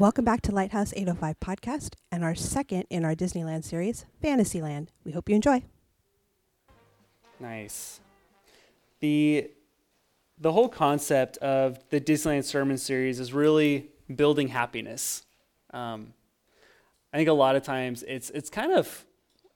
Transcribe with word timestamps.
Welcome 0.00 0.24
back 0.24 0.40
to 0.42 0.52
Lighthouse 0.52 0.94
805 0.96 1.40
podcast 1.40 1.96
and 2.10 2.24
our 2.24 2.34
second 2.34 2.86
in 2.88 3.04
our 3.04 3.14
Disneyland 3.14 3.64
series, 3.64 4.06
Fantasyland. 4.22 4.90
We 5.04 5.12
hope 5.12 5.28
you 5.28 5.34
enjoy. 5.34 5.62
Nice. 7.38 8.00
The 9.00 9.50
the 10.38 10.52
whole 10.52 10.70
concept 10.70 11.36
of 11.36 11.86
the 11.90 12.00
Disneyland 12.00 12.44
sermon 12.44 12.78
series 12.78 13.20
is 13.20 13.34
really 13.34 13.90
building 14.16 14.48
happiness. 14.48 15.26
Um, 15.74 16.14
I 17.12 17.18
think 17.18 17.28
a 17.28 17.34
lot 17.34 17.54
of 17.54 17.62
times 17.62 18.02
it's 18.08 18.30
it's 18.30 18.48
kind 18.48 18.72
of 18.72 19.04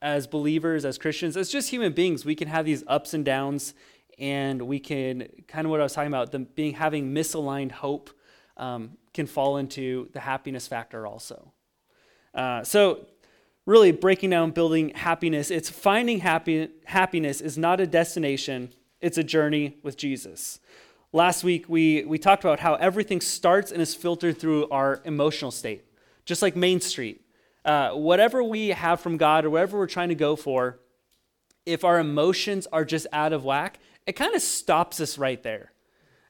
as 0.03 0.27
believers, 0.27 0.85
as 0.85 0.99
Christians, 0.99 1.39
as 1.39 1.49
just 1.49 1.71
human 1.71 1.95
beings, 1.95 2.27
we 2.27 2.35
can 2.35 2.49
have 2.49 2.67
these 2.67 2.85
ups 2.87 3.15
and 3.15 3.25
downs, 3.25 3.73
and 4.19 4.61
we 4.61 4.79
can 4.79 5.27
kind 5.49 5.65
of 5.65 5.71
what 5.71 5.81
I 5.81 5.85
was 5.85 5.95
talking 5.95 6.09
about, 6.09 6.33
them 6.33 6.49
being 6.55 6.75
having 6.75 7.15
misaligned 7.15 7.73
hope 7.73 8.11
um, 8.57 8.97
can 9.13 9.27
fall 9.27 9.57
into 9.57 10.09
the 10.13 10.21
happiness 10.21 10.67
factor 10.67 11.07
also. 11.07 11.53
Uh, 12.35 12.63
so, 12.65 13.07
really 13.67 13.93
breaking 13.93 14.31
down 14.31 14.51
building 14.51 14.91
happiness, 14.91 15.51
it's 15.51 15.71
finding 15.71 16.21
happy, 16.21 16.69
happiness 16.85 17.41
is 17.41 17.57
not 17.57 17.81
a 17.81 17.87
destination, 17.87 18.73
it's 19.01 19.19
a 19.19 19.23
journey 19.23 19.79
with 19.83 19.97
Jesus. 19.97 20.61
Last 21.13 21.45
week, 21.45 21.67
we, 21.69 22.05
we 22.05 22.19
talked 22.19 22.43
about 22.43 22.59
how 22.61 22.75
everything 22.75 23.21
starts 23.21 23.71
and 23.71 23.81
is 23.81 23.95
filtered 23.95 24.39
through 24.39 24.69
our 24.71 25.01
emotional 25.05 25.53
state, 25.53 25.85
just 26.25 26.43
like 26.43 26.57
Main 26.57 26.81
Street. 26.81 27.25
Uh, 27.65 27.91
whatever 27.91 28.43
we 28.43 28.71
have 28.71 29.01
from 29.01 29.17
God 29.17 29.45
or 29.45 29.51
whatever 29.51 29.79
we're 29.79 29.87
trying 29.87 30.09
to 30.09 30.15
go 30.15 30.37
for, 30.37 30.81
if 31.65 31.85
our 31.85 31.99
emotions 31.99 32.67
are 32.73 32.85
just 32.85 33.07
out 33.13 33.33
of 33.33 33.45
whack, 33.45 33.79
it 34.07 34.15
kind 34.15 34.35
of 34.35 34.43
stops 34.43 35.01
us 35.01 35.17
right 35.17 35.43
there. 35.43 35.73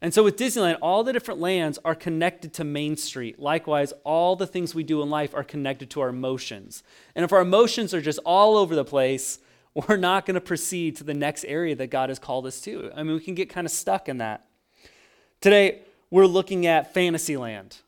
And 0.01 0.13
so 0.13 0.23
with 0.23 0.37
Disneyland, 0.37 0.79
all 0.83 1.03
the 1.03 1.13
different 1.13 1.41
lands 1.41 1.79
are 1.85 1.95
connected 1.95 2.53
to 2.55 2.65
Main 2.65 2.97
Street. 2.97 3.39
Likewise, 3.39 3.93
all 4.05 4.37
the 4.37 4.47
things 4.47 4.75
we 4.75 4.83
do 4.83 5.01
in 5.03 5.09
life 5.09 5.35
are 5.35 5.45
connected 5.45 5.91
to 5.91 6.01
our 6.01 6.11
emotions. 6.11 6.83
And 7.15 7.25
if 7.25 7.33
our 7.33 7.41
emotions 7.41 7.95
are 7.95 8.03
just 8.03 8.19
all 8.25 8.57
over 8.57 8.75
the 8.75 8.85
place, 8.85 9.39
we're 9.75 9.97
not 9.97 10.27
going 10.27 10.35
to 10.35 10.41
proceed 10.41 10.97
to 10.97 11.05
the 11.05 11.15
next 11.15 11.45
area 11.45 11.75
that 11.77 11.89
God 11.89 12.11
has 12.11 12.19
called 12.19 12.47
us 12.47 12.61
to. 12.63 12.91
I 12.95 13.03
mean, 13.03 13.15
we 13.15 13.21
can 13.21 13.35
get 13.35 13.49
kind 13.49 13.67
of 13.67 13.71
stuck 13.71 14.09
in 14.09 14.19
that. 14.19 14.47
Today, 15.41 15.81
we're 16.11 16.27
looking 16.27 16.67
at 16.67 16.95
Fantasyland. 16.95 17.79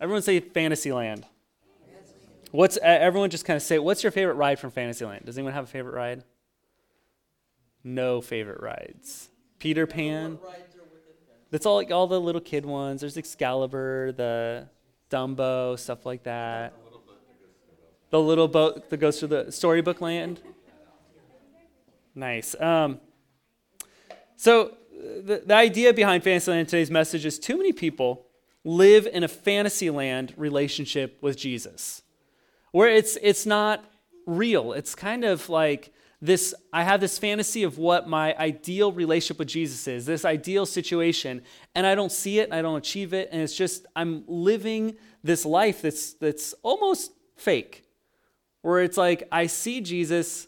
Everyone 0.00 0.22
say 0.22 0.40
Fantasyland. 0.40 1.24
What's 2.50 2.78
everyone 2.82 3.30
just 3.30 3.44
kind 3.44 3.56
of 3.56 3.64
say 3.64 3.80
what's 3.80 4.04
your 4.04 4.12
favorite 4.12 4.34
ride 4.34 4.60
from 4.60 4.70
Fantasyland? 4.70 5.24
Does 5.24 5.36
anyone 5.36 5.54
have 5.54 5.64
a 5.64 5.66
favorite 5.66 5.94
ride? 5.94 6.22
No 7.82 8.20
favorite 8.20 8.60
rides. 8.62 9.28
Peter 9.58 9.88
Pan. 9.88 10.38
That's 11.54 11.66
all 11.66 11.76
like 11.76 11.92
all 11.92 12.08
the 12.08 12.20
little 12.20 12.40
kid 12.40 12.66
ones. 12.66 13.00
There's 13.00 13.16
Excalibur, 13.16 14.10
the 14.10 14.66
Dumbo, 15.08 15.78
stuff 15.78 16.04
like 16.04 16.24
that. 16.24 16.74
The 18.10 18.20
little 18.20 18.48
boat 18.48 18.90
that 18.90 18.96
goes 18.96 19.20
through 19.20 19.28
the 19.28 19.52
storybook 19.52 20.00
land. 20.00 20.40
Nice. 22.12 22.60
Um, 22.60 22.98
so 24.34 24.76
the, 24.90 25.44
the 25.46 25.54
idea 25.54 25.94
behind 25.94 26.24
Fantasyland 26.24 26.68
today's 26.68 26.90
message 26.90 27.24
is 27.24 27.38
too 27.38 27.56
many 27.56 27.72
people 27.72 28.26
live 28.64 29.06
in 29.06 29.22
a 29.22 29.28
fantasyland 29.28 30.34
relationship 30.36 31.18
with 31.20 31.36
Jesus, 31.36 32.02
where 32.72 32.88
it's 32.88 33.16
it's 33.22 33.46
not 33.46 33.84
real. 34.26 34.72
It's 34.72 34.96
kind 34.96 35.24
of 35.24 35.48
like 35.48 35.92
this 36.24 36.54
i 36.72 36.82
have 36.82 37.00
this 37.00 37.18
fantasy 37.18 37.64
of 37.64 37.76
what 37.76 38.08
my 38.08 38.34
ideal 38.38 38.90
relationship 38.92 39.38
with 39.38 39.48
jesus 39.48 39.86
is 39.86 40.06
this 40.06 40.24
ideal 40.24 40.64
situation 40.64 41.42
and 41.74 41.86
i 41.86 41.94
don't 41.94 42.12
see 42.12 42.38
it 42.38 42.44
and 42.44 42.54
i 42.54 42.62
don't 42.62 42.78
achieve 42.78 43.12
it 43.12 43.28
and 43.30 43.42
it's 43.42 43.54
just 43.54 43.86
i'm 43.94 44.24
living 44.26 44.96
this 45.22 45.44
life 45.44 45.82
that's 45.82 46.14
that's 46.14 46.54
almost 46.62 47.12
fake 47.36 47.84
where 48.62 48.82
it's 48.82 48.96
like 48.96 49.28
i 49.30 49.46
see 49.46 49.82
jesus 49.82 50.46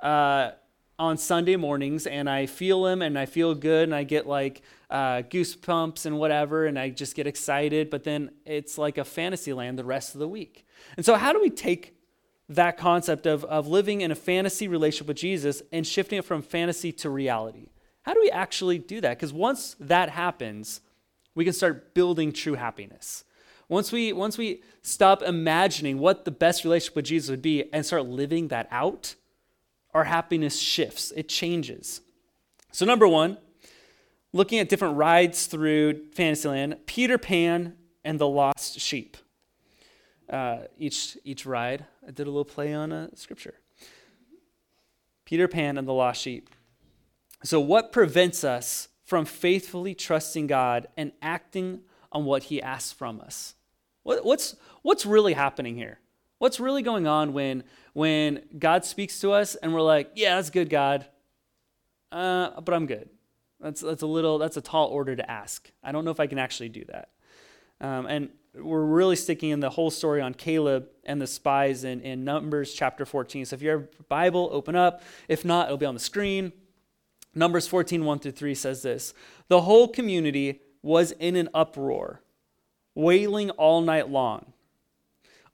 uh, 0.00 0.50
on 0.98 1.16
sunday 1.16 1.56
mornings 1.56 2.06
and 2.06 2.28
i 2.28 2.44
feel 2.44 2.86
him 2.86 3.00
and 3.00 3.18
i 3.18 3.24
feel 3.24 3.54
good 3.54 3.84
and 3.84 3.94
i 3.94 4.04
get 4.04 4.26
like 4.26 4.60
uh, 4.90 5.22
goosebumps 5.22 6.04
and 6.04 6.18
whatever 6.18 6.66
and 6.66 6.78
i 6.78 6.90
just 6.90 7.16
get 7.16 7.26
excited 7.26 7.88
but 7.88 8.04
then 8.04 8.30
it's 8.44 8.76
like 8.76 8.98
a 8.98 9.04
fantasy 9.04 9.52
land 9.54 9.78
the 9.78 9.84
rest 9.84 10.14
of 10.14 10.20
the 10.20 10.28
week. 10.28 10.66
And 10.96 11.04
so 11.04 11.16
how 11.16 11.32
do 11.32 11.40
we 11.40 11.50
take 11.50 11.93
that 12.48 12.76
concept 12.76 13.26
of, 13.26 13.44
of 13.44 13.66
living 13.66 14.00
in 14.00 14.10
a 14.10 14.14
fantasy 14.14 14.68
relationship 14.68 15.08
with 15.08 15.16
Jesus 15.16 15.62
and 15.72 15.86
shifting 15.86 16.18
it 16.18 16.24
from 16.24 16.42
fantasy 16.42 16.92
to 16.92 17.10
reality. 17.10 17.68
How 18.02 18.12
do 18.12 18.20
we 18.20 18.30
actually 18.30 18.78
do 18.78 19.00
that? 19.00 19.16
Because 19.16 19.32
once 19.32 19.76
that 19.80 20.10
happens, 20.10 20.80
we 21.34 21.44
can 21.44 21.54
start 21.54 21.94
building 21.94 22.32
true 22.32 22.54
happiness. 22.54 23.24
Once 23.68 23.90
we, 23.90 24.12
once 24.12 24.36
we 24.36 24.62
stop 24.82 25.22
imagining 25.22 25.98
what 25.98 26.26
the 26.26 26.30
best 26.30 26.64
relationship 26.64 26.96
with 26.96 27.06
Jesus 27.06 27.30
would 27.30 27.40
be 27.42 27.72
and 27.72 27.84
start 27.84 28.04
living 28.04 28.48
that 28.48 28.68
out, 28.70 29.14
our 29.94 30.04
happiness 30.04 30.58
shifts, 30.58 31.12
it 31.16 31.28
changes. 31.28 32.02
So, 32.72 32.84
number 32.84 33.08
one, 33.08 33.38
looking 34.32 34.58
at 34.58 34.68
different 34.68 34.96
rides 34.96 35.46
through 35.46 36.08
Fantasyland, 36.12 36.76
Peter 36.86 37.16
Pan 37.16 37.74
and 38.04 38.18
the 38.18 38.28
Lost 38.28 38.80
Sheep 38.80 39.16
uh, 40.30 40.58
each, 40.78 41.16
each 41.24 41.46
ride. 41.46 41.86
I 42.06 42.10
did 42.10 42.26
a 42.26 42.30
little 42.30 42.44
play 42.44 42.72
on 42.72 42.92
a 42.92 43.14
scripture. 43.16 43.54
Peter 45.24 45.48
Pan 45.48 45.78
and 45.78 45.88
the 45.88 45.92
lost 45.92 46.20
sheep. 46.20 46.50
So, 47.42 47.60
what 47.60 47.92
prevents 47.92 48.44
us 48.44 48.88
from 49.04 49.24
faithfully 49.24 49.94
trusting 49.94 50.46
God 50.46 50.88
and 50.96 51.12
acting 51.20 51.80
on 52.12 52.24
what 52.24 52.44
He 52.44 52.62
asks 52.62 52.92
from 52.92 53.20
us? 53.20 53.54
What, 54.02 54.24
what's, 54.24 54.56
what's 54.82 55.04
really 55.04 55.32
happening 55.32 55.76
here? 55.76 55.98
What's 56.38 56.60
really 56.60 56.82
going 56.82 57.06
on 57.06 57.32
when, 57.32 57.64
when 57.92 58.42
God 58.58 58.84
speaks 58.84 59.20
to 59.20 59.32
us 59.32 59.54
and 59.54 59.72
we're 59.72 59.80
like, 59.80 60.10
yeah, 60.14 60.36
that's 60.36 60.50
good, 60.50 60.68
God, 60.68 61.06
uh, 62.12 62.60
but 62.60 62.74
I'm 62.74 62.86
good. 62.86 63.08
That's, 63.60 63.80
that's 63.80 64.02
a 64.02 64.06
little, 64.06 64.38
that's 64.38 64.56
a 64.56 64.60
tall 64.60 64.88
order 64.88 65.16
to 65.16 65.30
ask. 65.30 65.70
I 65.82 65.92
don't 65.92 66.04
know 66.04 66.10
if 66.10 66.20
I 66.20 66.26
can 66.26 66.38
actually 66.38 66.68
do 66.68 66.84
that. 66.86 67.08
Um, 67.80 68.06
and 68.06 68.28
we're 68.56 68.84
really 68.84 69.16
sticking 69.16 69.50
in 69.50 69.60
the 69.60 69.70
whole 69.70 69.90
story 69.90 70.20
on 70.20 70.34
Caleb 70.34 70.88
and 71.04 71.20
the 71.20 71.26
spies 71.26 71.84
in, 71.84 72.00
in 72.00 72.24
Numbers 72.24 72.72
chapter 72.72 73.04
14. 73.04 73.46
So 73.46 73.54
if 73.54 73.62
you 73.62 73.70
have 73.70 73.88
a 73.98 74.02
Bible, 74.04 74.48
open 74.52 74.76
up. 74.76 75.02
If 75.28 75.44
not, 75.44 75.66
it'll 75.66 75.78
be 75.78 75.86
on 75.86 75.94
the 75.94 76.00
screen. 76.00 76.52
Numbers 77.34 77.66
14, 77.66 78.04
1 78.04 78.18
through 78.20 78.32
3 78.32 78.54
says 78.54 78.82
this 78.82 79.12
The 79.48 79.62
whole 79.62 79.88
community 79.88 80.60
was 80.82 81.12
in 81.12 81.34
an 81.34 81.48
uproar, 81.52 82.20
wailing 82.94 83.50
all 83.50 83.80
night 83.80 84.08
long. 84.08 84.52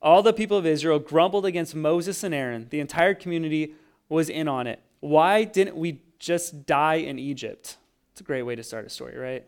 All 0.01 0.21
the 0.23 0.33
people 0.33 0.57
of 0.57 0.65
Israel 0.65 0.99
grumbled 0.99 1.45
against 1.45 1.75
Moses 1.75 2.23
and 2.23 2.33
Aaron. 2.33 2.67
The 2.69 2.79
entire 2.79 3.13
community 3.13 3.75
was 4.09 4.29
in 4.29 4.47
on 4.47 4.67
it. 4.67 4.81
Why 4.99 5.43
didn't 5.43 5.75
we 5.75 6.01
just 6.19 6.65
die 6.65 6.95
in 6.95 7.17
Egypt? 7.17 7.77
It's 8.11 8.21
a 8.21 8.23
great 8.23 8.43
way 8.43 8.55
to 8.55 8.63
start 8.63 8.85
a 8.85 8.89
story, 8.89 9.17
right? 9.17 9.45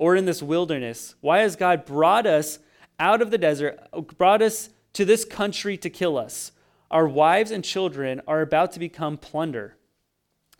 Or 0.00 0.16
in 0.16 0.24
this 0.24 0.42
wilderness? 0.42 1.14
Why 1.20 1.40
has 1.40 1.56
God 1.56 1.84
brought 1.84 2.26
us 2.26 2.58
out 2.98 3.20
of 3.20 3.30
the 3.30 3.36
desert, 3.36 3.78
brought 4.16 4.40
us 4.40 4.70
to 4.94 5.04
this 5.04 5.26
country 5.26 5.76
to 5.76 5.90
kill 5.90 6.16
us? 6.16 6.52
Our 6.90 7.06
wives 7.06 7.50
and 7.50 7.62
children 7.62 8.22
are 8.26 8.40
about 8.40 8.72
to 8.72 8.80
become 8.80 9.18
plunder. 9.18 9.76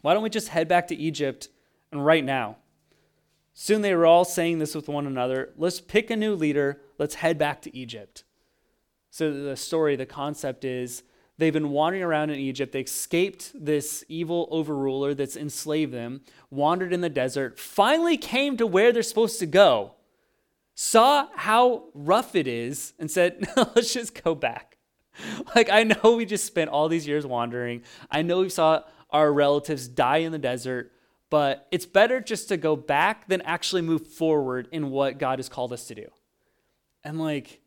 Why 0.03 0.13
don't 0.13 0.23
we 0.23 0.29
just 0.29 0.49
head 0.49 0.69
back 0.69 0.89
to 0.89 0.95
Egypt 0.95 1.49
and 1.91 2.05
right 2.05 2.23
now? 2.23 2.59
Soon 3.55 3.81
they 3.81 3.95
were 3.95 4.07
all 4.07 4.27
saying 4.27 4.59
this 4.59 4.75
with 4.75 4.89
one 4.89 5.07
another. 5.07 5.55
Let's 5.57 5.81
pick 5.81 6.11
a 6.11 6.17
new 6.17 6.35
leader. 6.35 6.83
Let's 6.99 7.17
head 7.17 7.39
back 7.39 7.63
to 7.63 7.75
Egypt. 7.75 8.25
So 9.11 9.33
the 9.33 9.57
story, 9.57 9.97
the 9.97 10.05
concept 10.05 10.67
is 10.67 11.03
They've 11.41 11.55
been 11.55 11.71
wandering 11.71 12.03
around 12.03 12.29
in 12.29 12.39
Egypt. 12.39 12.71
They 12.71 12.83
escaped 12.83 13.53
this 13.55 14.05
evil 14.09 14.47
overruler 14.53 15.17
that's 15.17 15.39
enslaved 15.39 15.91
them, 15.91 16.21
wandered 16.51 16.93
in 16.93 17.01
the 17.01 17.09
desert, 17.09 17.59
finally 17.59 18.19
came 18.19 18.59
to 18.59 18.67
where 18.67 18.93
they're 18.93 19.03
supposed 19.03 19.39
to 19.39 19.47
go, 19.47 19.93
saw 20.75 21.29
how 21.35 21.85
rough 21.95 22.35
it 22.35 22.47
is, 22.47 22.93
and 22.99 23.11
said, 23.11 23.41
no, 23.57 23.71
let's 23.75 23.95
just 23.95 24.23
go 24.23 24.35
back. 24.35 24.77
Like, 25.55 25.71
I 25.71 25.85
know 25.85 26.15
we 26.15 26.27
just 26.27 26.45
spent 26.45 26.69
all 26.69 26.91
these 26.91 27.09
years 27.09 27.25
wandering. 27.25 27.85
I 28.11 28.21
know 28.21 28.41
we 28.41 28.51
saw 28.51 28.83
our 29.09 29.33
relatives 29.33 29.89
die 29.89 30.19
in 30.19 30.33
the 30.33 30.39
desert, 30.39 30.93
but 31.31 31.67
it's 31.71 31.87
better 31.87 32.21
just 32.21 32.49
to 32.49 32.59
go 32.59 32.77
back 32.77 33.29
than 33.29 33.41
actually 33.43 33.81
move 33.81 34.07
forward 34.07 34.69
in 34.73 34.91
what 34.91 35.17
God 35.17 35.39
has 35.39 35.49
called 35.49 35.73
us 35.73 35.87
to 35.87 35.95
do. 35.95 36.09
And 37.03 37.19
like, 37.19 37.63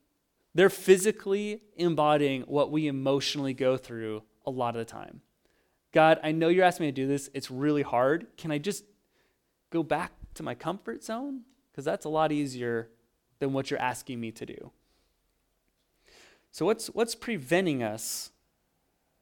they're 0.56 0.70
physically 0.70 1.62
embodying 1.76 2.44
what 2.44 2.72
we 2.72 2.88
emotionally 2.88 3.54
go 3.54 3.78
through 3.78 4.24
a 4.46 4.52
lot 4.52 4.76
of 4.76 4.80
the 4.80 4.86
time. 4.86 5.22
God, 5.92 6.20
I 6.24 6.32
know 6.32 6.48
you're 6.48 6.66
asking 6.66 6.88
me 6.88 6.92
to 6.92 6.96
do 6.96 7.08
this. 7.08 7.30
It's 7.34 7.52
really 7.52 7.82
hard. 7.82 8.28
Can 8.38 8.52
I 8.52 8.58
just 8.58 8.84
go 9.70 9.84
back 9.84 10.12
to 10.36 10.44
my 10.44 10.56
comfort 10.56 11.04
zone? 11.04 11.42
Because 11.72 11.86
that's 11.86 12.06
a 12.06 12.10
lot 12.10 12.32
easier 12.32 12.90
than 13.40 13.54
what 13.54 13.70
you're 13.70 13.80
asking 13.80 14.20
me 14.20 14.32
to 14.32 14.46
do. 14.46 14.72
So, 16.52 16.66
what's, 16.66 16.88
what's 16.88 17.16
preventing 17.16 17.82
us 17.82 18.32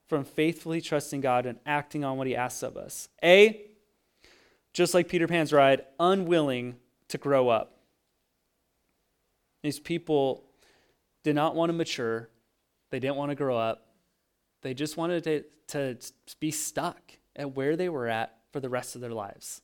from 0.08 0.26
faithfully 0.26 0.82
trusting 0.82 1.22
God 1.22 1.46
and 1.46 1.60
acting 1.66 2.04
on 2.04 2.18
what 2.18 2.28
He 2.28 2.36
asks 2.36 2.62
of 2.64 2.76
us? 2.76 3.08
A, 3.24 3.62
just 4.74 4.94
like 4.94 5.08
Peter 5.08 5.28
Pan's 5.28 5.54
ride, 5.54 5.86
unwilling 6.00 6.76
to 7.08 7.18
grow 7.18 7.50
up. 7.50 7.80
These 9.64 9.80
people 9.80 10.51
did 11.24 11.36
not 11.36 11.56
want 11.56 11.70
to 11.70 11.74
mature, 11.74 12.30
they 12.90 13.00
didn't 13.00 13.16
want 13.16 13.32
to 13.32 13.36
grow 13.36 13.58
up, 13.58 13.88
they 14.62 14.74
just 14.74 14.98
wanted 14.98 15.24
to, 15.24 15.44
to 15.68 15.98
be 16.40 16.52
stuck 16.52 17.00
at 17.36 17.56
where 17.56 17.76
they 17.76 17.90
were 17.90 18.08
at 18.08 18.38
for 18.52 18.60
the 18.60 18.70
rest 18.70 18.96
of 18.96 19.02
their 19.02 19.12
lives. 19.12 19.62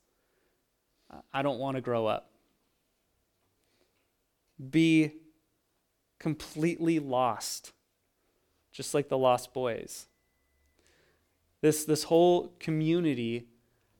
I 1.33 1.41
don't 1.41 1.59
want 1.59 1.75
to 1.75 1.81
grow 1.81 2.05
up. 2.05 2.31
Be 4.69 5.13
completely 6.19 6.99
lost, 6.99 7.73
just 8.71 8.93
like 8.93 9.07
the 9.09 9.17
lost 9.17 9.53
boys. 9.53 10.07
This, 11.61 11.85
this 11.85 12.03
whole 12.03 12.53
community 12.59 13.47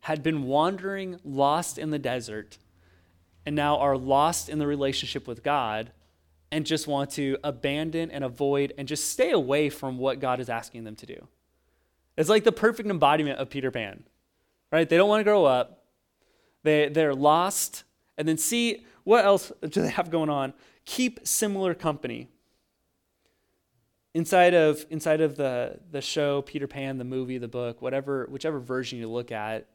had 0.02 0.24
been 0.24 0.44
wandering 0.44 1.20
lost 1.24 1.78
in 1.78 1.92
the 1.92 2.00
desert 2.00 2.58
and 3.46 3.56
now 3.56 3.78
are 3.78 3.98
lost 3.98 4.50
in 4.50 4.60
the 4.60 4.68
relationship 4.68 5.28
with 5.28 5.44
God 5.44 5.92
and 6.52 6.66
just 6.66 6.88
want 6.88 7.12
to 7.12 7.38
abandon 7.44 8.10
and 8.12 8.24
avoid 8.24 8.74
and 8.78 8.88
just 8.88 9.12
stay 9.12 9.32
away 9.32 9.70
from 9.70 9.98
what 9.98 10.20
God 10.20 10.40
is 10.40 10.50
asking 10.50 10.84
them 10.84 10.96
to 10.96 11.06
do. 11.06 11.28
It's 12.16 12.30
like 12.30 12.44
the 12.44 12.52
perfect 12.52 12.90
embodiment 12.90 13.40
of 13.40 13.50
Peter 13.50 13.70
Pan, 13.70 14.04
right? 14.72 14.88
They 14.88 14.98
don't 14.98 15.10
want 15.10 15.20
to 15.20 15.24
grow 15.24 15.46
up, 15.46 15.84
they, 16.64 16.90
they're 16.90 17.14
lost, 17.14 17.84
and 18.18 18.28
then 18.28 18.38
see 18.38 18.86
what 19.04 19.24
else 19.24 19.52
do 19.62 19.82
they 19.82 19.90
have 19.90 20.10
going 20.10 20.30
on. 20.30 20.54
Keep 20.86 21.28
similar 21.28 21.74
company. 21.74 22.30
Inside 24.14 24.56
of, 24.56 24.86
inside 24.90 25.22
of 25.22 25.36
the, 25.36 25.80
the 25.92 26.02
show, 26.02 26.42
Peter 26.42 26.66
Pan, 26.66 26.98
the 26.98 27.04
movie, 27.04 27.38
the 27.38 27.48
book, 27.48 27.82
whatever, 27.82 28.26
whichever 28.32 28.60
version 28.60 28.98
you 28.98 29.08
look 29.08 29.32
at, 29.32 29.68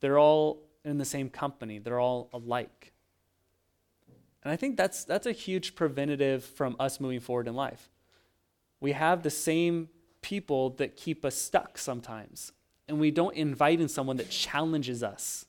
they're 0.00 0.18
all 0.18 0.62
in 0.84 0.98
the 0.98 1.04
same 1.04 1.28
company. 1.28 1.78
They're 1.78 1.98
all 1.98 2.28
alike. 2.32 2.92
And 4.42 4.52
I 4.52 4.56
think 4.56 4.76
that's, 4.76 5.04
that's 5.04 5.26
a 5.26 5.32
huge 5.32 5.74
preventative 5.74 6.44
from 6.44 6.76
us 6.78 7.00
moving 7.00 7.20
forward 7.20 7.46
in 7.46 7.54
life. 7.54 7.90
We 8.80 8.92
have 8.92 9.22
the 9.22 9.30
same 9.30 9.88
people 10.22 10.70
that 10.70 10.96
keep 10.96 11.24
us 11.24 11.34
stuck 11.34 11.76
sometimes, 11.76 12.52
and 12.88 12.98
we 12.98 13.10
don't 13.10 13.36
invite 13.36 13.80
in 13.80 13.88
someone 13.88 14.16
that 14.16 14.30
challenges 14.30 15.02
us. 15.02 15.44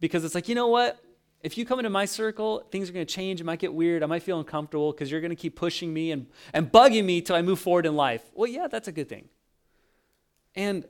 Because 0.00 0.24
it's 0.24 0.34
like, 0.34 0.48
you 0.48 0.54
know 0.54 0.68
what? 0.68 1.00
If 1.42 1.56
you 1.56 1.64
come 1.64 1.78
into 1.78 1.90
my 1.90 2.06
circle, 2.06 2.66
things 2.70 2.90
are 2.90 2.92
going 2.92 3.06
to 3.06 3.14
change. 3.14 3.40
It 3.40 3.44
might 3.44 3.60
get 3.60 3.72
weird. 3.72 4.02
I 4.02 4.06
might 4.06 4.22
feel 4.22 4.38
uncomfortable 4.38 4.90
because 4.90 5.10
you're 5.10 5.20
going 5.20 5.30
to 5.30 5.36
keep 5.36 5.54
pushing 5.54 5.94
me 5.94 6.10
and, 6.10 6.26
and 6.52 6.70
bugging 6.70 7.04
me 7.04 7.20
till 7.20 7.36
I 7.36 7.42
move 7.42 7.60
forward 7.60 7.86
in 7.86 7.94
life. 7.94 8.22
Well, 8.34 8.50
yeah, 8.50 8.66
that's 8.66 8.88
a 8.88 8.92
good 8.92 9.08
thing. 9.08 9.28
And 10.56 10.84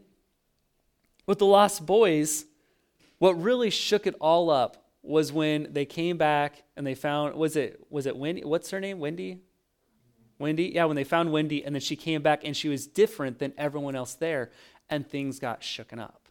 with 1.27 1.39
the 1.39 1.47
Lost 1.47 1.85
Boys, 1.85 2.47
what 3.19 3.33
really 3.33 3.69
shook 3.69 4.07
it 4.07 4.15
all 4.21 4.49
up 4.49 4.86
was 5.07 5.33
when 5.33 5.73
they 5.73 5.85
came 5.85 6.17
back 6.19 6.63
and 6.77 6.87
they 6.87 6.95
found 6.95 7.35
was 7.35 7.57
it 7.57 7.81
was 7.91 8.07
it 8.07 8.17
Wendy? 8.17 8.45
What's 8.45 8.71
her 8.71 8.81
name? 8.81 8.99
Wendy? 8.99 9.41
Wendy? 10.39 10.73
Yeah, 10.75 10.85
when 10.85 10.97
they 10.97 11.05
found 11.05 11.33
Wendy 11.33 11.65
and 11.65 11.75
then 11.75 11.81
she 11.81 11.97
came 11.97 12.23
back 12.23 12.43
and 12.45 12.57
she 12.57 12.69
was 12.69 12.87
different 12.87 13.39
than 13.39 13.53
everyone 13.57 13.97
else 13.97 14.15
there 14.15 14.51
and 14.91 15.07
things 15.07 15.39
got 15.39 15.61
shooken 15.61 15.99
up. 15.99 16.29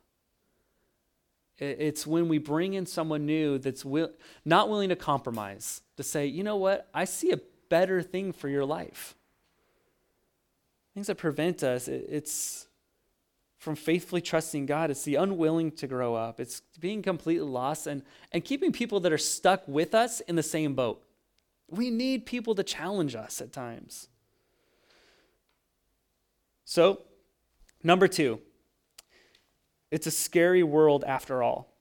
It's 1.58 2.06
when 2.06 2.28
we 2.28 2.38
bring 2.38 2.74
in 2.74 2.86
someone 2.86 3.26
new 3.26 3.58
that's 3.58 3.86
will, 3.86 4.10
not 4.44 4.70
willing 4.70 4.90
to 4.90 4.96
compromise, 4.96 5.82
to 5.96 6.04
say, 6.04 6.26
you 6.26 6.44
know 6.44 6.58
what, 6.58 6.90
I 6.94 7.06
see 7.06 7.32
a 7.32 7.40
better 7.70 8.02
thing 8.02 8.34
for 8.34 8.50
your 8.50 8.66
life. 8.66 9.16
Things 10.94 11.08
that 11.08 11.16
prevent 11.16 11.64
us, 11.64 11.88
it's 11.88 12.68
from 13.66 13.76
faithfully 13.76 14.22
trusting 14.22 14.68
God. 14.68 14.92
It's 14.92 15.02
the 15.02 15.16
unwilling 15.16 15.72
to 15.72 15.88
grow 15.88 16.14
up. 16.14 16.40
It's 16.40 16.62
being 16.80 17.02
completely 17.02 17.48
lost 17.48 17.88
and, 17.88 18.04
and 18.32 18.46
keeping 18.46 18.72
people 18.72 19.00
that 19.00 19.12
are 19.12 19.18
stuck 19.18 19.68
with 19.68 19.96
us 19.96 20.20
in 20.22 20.36
the 20.36 20.44
same 20.44 20.76
boat. 20.76 21.04
We 21.68 21.90
need 21.90 22.28
people 22.28 22.54
to 22.54 22.64
challenge 22.64 23.16
us 23.16 23.42
at 23.42 23.52
times. 23.52 24.08
So, 26.64 27.02
number 27.84 28.08
two, 28.08 28.40
it's 29.90 30.06
a 30.06 30.12
scary 30.12 30.62
world 30.62 31.04
after 31.04 31.42
all. 31.42 31.74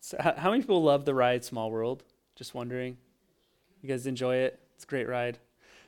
So 0.00 0.16
how 0.20 0.50
many 0.50 0.62
people 0.62 0.82
love 0.82 1.04
the 1.04 1.14
ride 1.14 1.44
Small 1.44 1.70
World? 1.70 2.02
Just 2.34 2.52
wondering. 2.52 2.96
You 3.80 3.88
guys 3.88 4.08
enjoy 4.08 4.36
it? 4.38 4.58
It's 4.74 4.82
a 4.82 4.88
great 4.88 5.08
ride. 5.08 5.38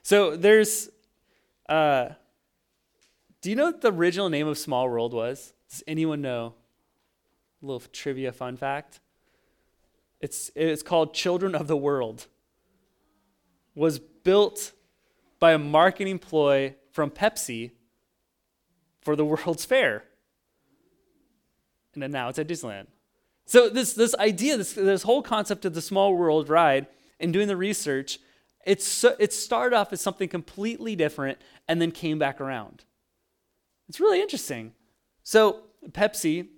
So 0.03 0.37
there's 0.37 0.91
uh, 1.69 2.11
do 3.43 3.51
you 3.51 3.57
know 3.57 3.67
what 3.67 3.81
the 3.81 3.93
original 3.93 4.29
name 4.29 4.47
of 4.47 4.57
Small 4.57 4.89
World 4.89 5.13
was? 5.13 5.53
Does 5.69 5.83
anyone 5.89 6.23
know? 6.23 6.55
A 7.61 7.67
little 7.67 7.83
trivia 7.93 8.33
fun 8.33 8.57
fact. 8.57 9.01
It's, 10.21 10.53
it's 10.55 10.83
called 10.83 11.13
Children 11.13 11.57
of 11.57 11.67
the 11.67 11.77
World. 11.77 12.29
Was 13.75 13.99
built 13.99 14.73
by 15.41 15.53
a 15.53 15.59
marketing 15.59 16.21
ploy 16.21 16.77
from 16.93 17.11
Pepsi 17.11 17.73
for 19.01 19.17
the 19.17 19.25
World's 19.25 19.65
Fair. 19.65 20.05
And 21.95 22.03
then 22.03 22.13
now 22.13 22.29
it's 22.29 22.39
at 22.39 22.47
Disneyland. 22.47 22.87
So 23.45 23.69
this, 23.69 23.95
this 23.95 24.15
idea, 24.15 24.57
this, 24.57 24.73
this 24.75 25.03
whole 25.03 25.21
concept 25.21 25.65
of 25.65 25.75
the 25.75 25.83
small 25.83 26.15
world 26.15 26.49
ride 26.49 26.87
and 27.19 27.33
doing 27.33 27.49
the 27.49 27.57
research, 27.57 28.21
it's, 28.65 29.05
it 29.19 29.33
started 29.33 29.75
off 29.77 29.93
as 29.93 30.01
something 30.01 30.29
completely 30.29 30.95
different 30.95 31.39
and 31.67 31.83
then 31.83 31.91
came 31.91 32.21
back 32.21 32.41
around. 32.41 32.85
It's 33.89 34.01
really 34.01 34.21
interesting. 34.21 34.73
So, 35.23 35.61
Pepsi, 35.91 36.49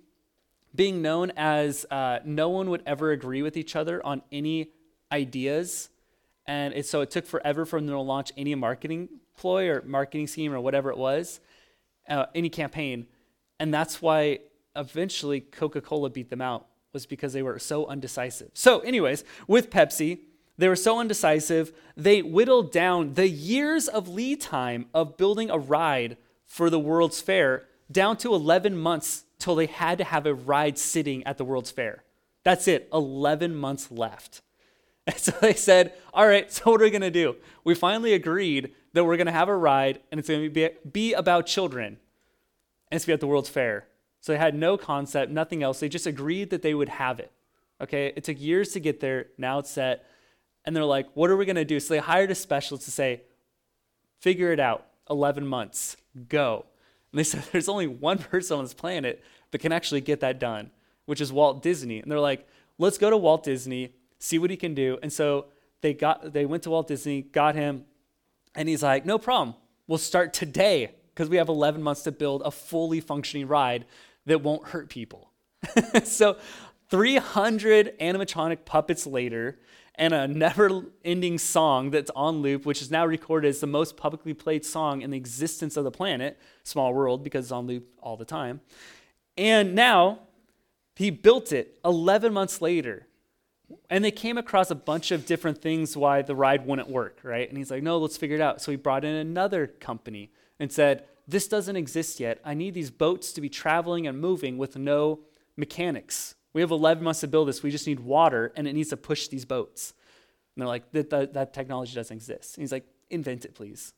being 0.73 1.01
known 1.01 1.31
as 1.35 1.85
uh, 1.89 2.19
no 2.25 2.49
one 2.49 2.69
would 2.69 2.83
ever 2.85 3.11
agree 3.11 3.41
with 3.41 3.57
each 3.57 3.75
other 3.75 4.05
on 4.05 4.21
any 4.31 4.71
ideas, 5.11 5.89
and 6.47 6.73
it, 6.73 6.85
so 6.85 7.01
it 7.01 7.11
took 7.11 7.25
forever 7.25 7.65
for 7.65 7.79
them 7.79 7.89
to 7.89 7.99
launch 7.99 8.31
any 8.37 8.55
marketing 8.55 9.09
ploy 9.37 9.69
or 9.69 9.81
marketing 9.85 10.27
scheme 10.27 10.53
or 10.53 10.59
whatever 10.59 10.89
it 10.89 10.97
was, 10.97 11.39
uh, 12.09 12.25
any 12.33 12.49
campaign. 12.49 13.07
And 13.59 13.73
that's 13.73 14.01
why 14.01 14.39
eventually 14.75 15.41
Coca 15.41 15.81
Cola 15.81 16.09
beat 16.09 16.29
them 16.29 16.41
out, 16.41 16.67
was 16.93 17.05
because 17.05 17.33
they 17.33 17.41
were 17.41 17.59
so 17.59 17.85
undecisive. 17.85 18.51
So, 18.53 18.79
anyways, 18.79 19.23
with 19.47 19.69
Pepsi, 19.69 20.19
they 20.57 20.67
were 20.67 20.75
so 20.75 20.99
undecisive, 20.99 21.73
they 21.97 22.21
whittled 22.21 22.71
down 22.71 23.13
the 23.13 23.27
years 23.27 23.87
of 23.87 24.07
lead 24.07 24.39
time 24.39 24.85
of 24.93 25.17
building 25.17 25.49
a 25.49 25.57
ride 25.57 26.17
for 26.45 26.69
the 26.69 26.79
World's 26.79 27.21
Fair 27.21 27.65
down 27.91 28.17
to 28.17 28.33
11 28.33 28.77
months 28.77 29.25
till 29.39 29.55
they 29.55 29.65
had 29.65 29.97
to 29.97 30.03
have 30.03 30.25
a 30.25 30.33
ride 30.33 30.77
sitting 30.77 31.23
at 31.25 31.37
the 31.37 31.45
World's 31.45 31.71
Fair. 31.71 32.03
That's 32.43 32.67
it, 32.67 32.87
11 32.93 33.55
months 33.55 33.91
left. 33.91 34.41
And 35.07 35.17
so 35.17 35.31
they 35.39 35.53
said, 35.53 35.93
All 36.15 36.27
right, 36.27 36.51
so 36.51 36.71
what 36.71 36.81
are 36.81 36.85
we 36.85 36.89
going 36.89 37.01
to 37.01 37.11
do? 37.11 37.35
We 37.63 37.75
finally 37.75 38.13
agreed 38.13 38.73
that 38.93 39.03
we're 39.03 39.17
going 39.17 39.27
to 39.27 39.31
have 39.31 39.49
a 39.49 39.55
ride 39.55 39.99
and 40.09 40.17
it's 40.17 40.27
going 40.27 40.41
to 40.41 40.49
be, 40.49 40.69
be 40.91 41.13
about 41.13 41.45
children. 41.45 41.99
And 42.89 42.97
it's 42.97 43.05
going 43.05 43.17
to 43.17 43.17
be 43.17 43.17
at 43.17 43.19
the 43.19 43.27
World's 43.27 43.49
Fair. 43.49 43.85
So 44.21 44.31
they 44.31 44.39
had 44.39 44.55
no 44.55 44.77
concept, 44.77 45.31
nothing 45.31 45.61
else. 45.61 45.79
They 45.79 45.89
just 45.89 46.07
agreed 46.07 46.49
that 46.49 46.63
they 46.63 46.73
would 46.73 46.89
have 46.89 47.19
it. 47.19 47.31
Okay, 47.79 48.13
it 48.15 48.23
took 48.23 48.41
years 48.41 48.71
to 48.71 48.79
get 48.79 48.99
there. 48.99 49.27
Now 49.37 49.59
it's 49.59 49.69
set. 49.69 50.05
And 50.65 50.75
they're 50.75 50.83
like, 50.83 51.07
What 51.13 51.29
are 51.29 51.37
we 51.37 51.45
going 51.45 51.55
to 51.57 51.65
do? 51.65 51.79
So 51.79 51.93
they 51.93 51.99
hired 51.99 52.31
a 52.31 52.35
specialist 52.35 52.85
to 52.85 52.91
say, 52.91 53.21
Figure 54.21 54.51
it 54.51 54.59
out. 54.59 54.87
11 55.09 55.45
months. 55.45 55.97
Go. 56.29 56.65
And 57.11 57.19
they 57.19 57.23
said 57.23 57.43
there's 57.51 57.69
only 57.69 57.87
one 57.87 58.17
person 58.17 58.57
on 58.57 58.63
this 58.63 58.73
planet 58.73 59.23
that 59.51 59.59
can 59.59 59.71
actually 59.71 60.01
get 60.01 60.19
that 60.21 60.39
done, 60.39 60.71
which 61.05 61.21
is 61.21 61.31
Walt 61.31 61.61
Disney. 61.61 61.99
And 61.99 62.11
they're 62.11 62.19
like, 62.19 62.47
let's 62.77 62.97
go 62.97 63.09
to 63.09 63.17
Walt 63.17 63.43
Disney, 63.43 63.93
see 64.19 64.39
what 64.39 64.49
he 64.49 64.57
can 64.57 64.73
do. 64.73 64.97
And 65.01 65.11
so 65.11 65.45
they 65.81 65.93
got 65.93 66.33
they 66.33 66.45
went 66.45 66.63
to 66.63 66.69
Walt 66.69 66.87
Disney, 66.87 67.21
got 67.21 67.55
him, 67.55 67.85
and 68.55 68.67
he's 68.67 68.83
like, 68.83 69.05
no 69.05 69.17
problem. 69.17 69.55
We'll 69.87 69.97
start 69.97 70.33
today 70.33 70.95
because 71.13 71.29
we 71.29 71.37
have 71.37 71.47
11 71.47 71.81
months 71.81 72.03
to 72.03 72.11
build 72.11 72.41
a 72.43 72.51
fully 72.51 72.99
functioning 72.99 73.47
ride 73.47 73.85
that 74.25 74.41
won't 74.41 74.67
hurt 74.67 74.89
people. 74.89 75.31
so 76.03 76.37
300 76.89 77.97
animatronic 77.99 78.65
puppets 78.65 79.05
later, 79.05 79.59
and 79.97 80.13
a 80.13 80.27
never 80.27 80.83
ending 81.03 81.37
song 81.37 81.89
that's 81.91 82.11
on 82.15 82.41
loop, 82.41 82.65
which 82.65 82.81
is 82.81 82.91
now 82.91 83.05
recorded 83.05 83.47
as 83.47 83.59
the 83.59 83.67
most 83.67 83.97
publicly 83.97 84.33
played 84.33 84.65
song 84.65 85.01
in 85.01 85.11
the 85.11 85.17
existence 85.17 85.77
of 85.77 85.83
the 85.83 85.91
planet, 85.91 86.39
Small 86.63 86.93
World, 86.93 87.23
because 87.23 87.45
it's 87.45 87.51
on 87.51 87.67
loop 87.67 87.87
all 88.01 88.17
the 88.17 88.25
time. 88.25 88.61
And 89.37 89.75
now 89.75 90.19
he 90.95 91.09
built 91.09 91.51
it 91.51 91.79
11 91.83 92.33
months 92.33 92.61
later. 92.61 93.07
And 93.89 94.03
they 94.05 94.11
came 94.11 94.37
across 94.37 94.69
a 94.69 94.75
bunch 94.75 95.11
of 95.11 95.25
different 95.25 95.61
things 95.61 95.97
why 95.97 96.21
the 96.21 96.35
ride 96.35 96.67
wouldn't 96.67 96.89
work, 96.89 97.19
right? 97.23 97.47
And 97.47 97.57
he's 97.57 97.71
like, 97.71 97.81
no, 97.81 97.97
let's 97.97 98.17
figure 98.17 98.35
it 98.35 98.41
out. 98.41 98.61
So 98.61 98.71
he 98.71 98.77
brought 98.77 99.03
in 99.03 99.15
another 99.15 99.65
company 99.67 100.31
and 100.59 100.71
said, 100.71 101.05
this 101.27 101.47
doesn't 101.47 101.75
exist 101.75 102.19
yet. 102.19 102.39
I 102.45 102.53
need 102.53 102.75
these 102.75 102.91
boats 102.91 103.33
to 103.33 103.41
be 103.41 103.49
traveling 103.49 104.05
and 104.05 104.19
moving 104.19 104.57
with 104.57 104.77
no 104.77 105.21
mechanics. 105.57 106.35
We 106.55 106.61
have 106.61 106.71
11 106.71 107.03
months 107.03 107.19
to 107.19 107.27
build 107.27 107.49
this. 107.49 107.61
We 107.61 107.69
just 107.69 107.85
need 107.85 107.99
water, 107.99 108.53
and 108.55 108.65
it 108.65 108.71
needs 108.71 108.87
to 108.91 108.95
push 108.97 109.27
these 109.27 109.43
boats. 109.43 109.93
And 110.55 110.61
they're 110.61 110.69
like, 110.69 110.89
that, 110.93 111.09
that, 111.09 111.33
that 111.33 111.53
technology 111.53 111.93
doesn't 111.93 112.15
exist. 112.15 112.55
And 112.55 112.63
he's 112.63 112.71
like, 112.71 112.85
invent 113.09 113.43
it, 113.43 113.53
please. 113.53 113.91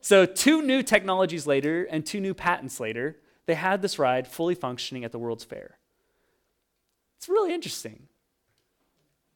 So, 0.00 0.26
two 0.26 0.62
new 0.62 0.82
technologies 0.82 1.46
later 1.46 1.84
and 1.84 2.04
two 2.04 2.20
new 2.20 2.34
patents 2.34 2.80
later, 2.80 3.20
they 3.46 3.54
had 3.54 3.82
this 3.82 4.00
ride 4.00 4.26
fully 4.26 4.56
functioning 4.56 5.04
at 5.04 5.12
the 5.12 5.18
World's 5.20 5.44
Fair. 5.44 5.78
It's 7.18 7.28
really 7.28 7.54
interesting. 7.54 8.08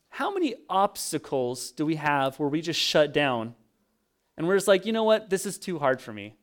how 0.08 0.34
many 0.34 0.56
obstacles 0.68 1.70
do 1.70 1.86
we 1.86 1.94
have 1.96 2.36
where 2.40 2.48
we 2.48 2.60
just 2.60 2.80
shut 2.80 3.12
down 3.12 3.54
and 4.36 4.48
we're 4.48 4.56
just 4.56 4.66
like, 4.66 4.84
you 4.86 4.92
know 4.92 5.04
what, 5.04 5.30
this 5.30 5.46
is 5.46 5.56
too 5.56 5.78
hard 5.78 6.00
for 6.00 6.12
me. 6.12 6.34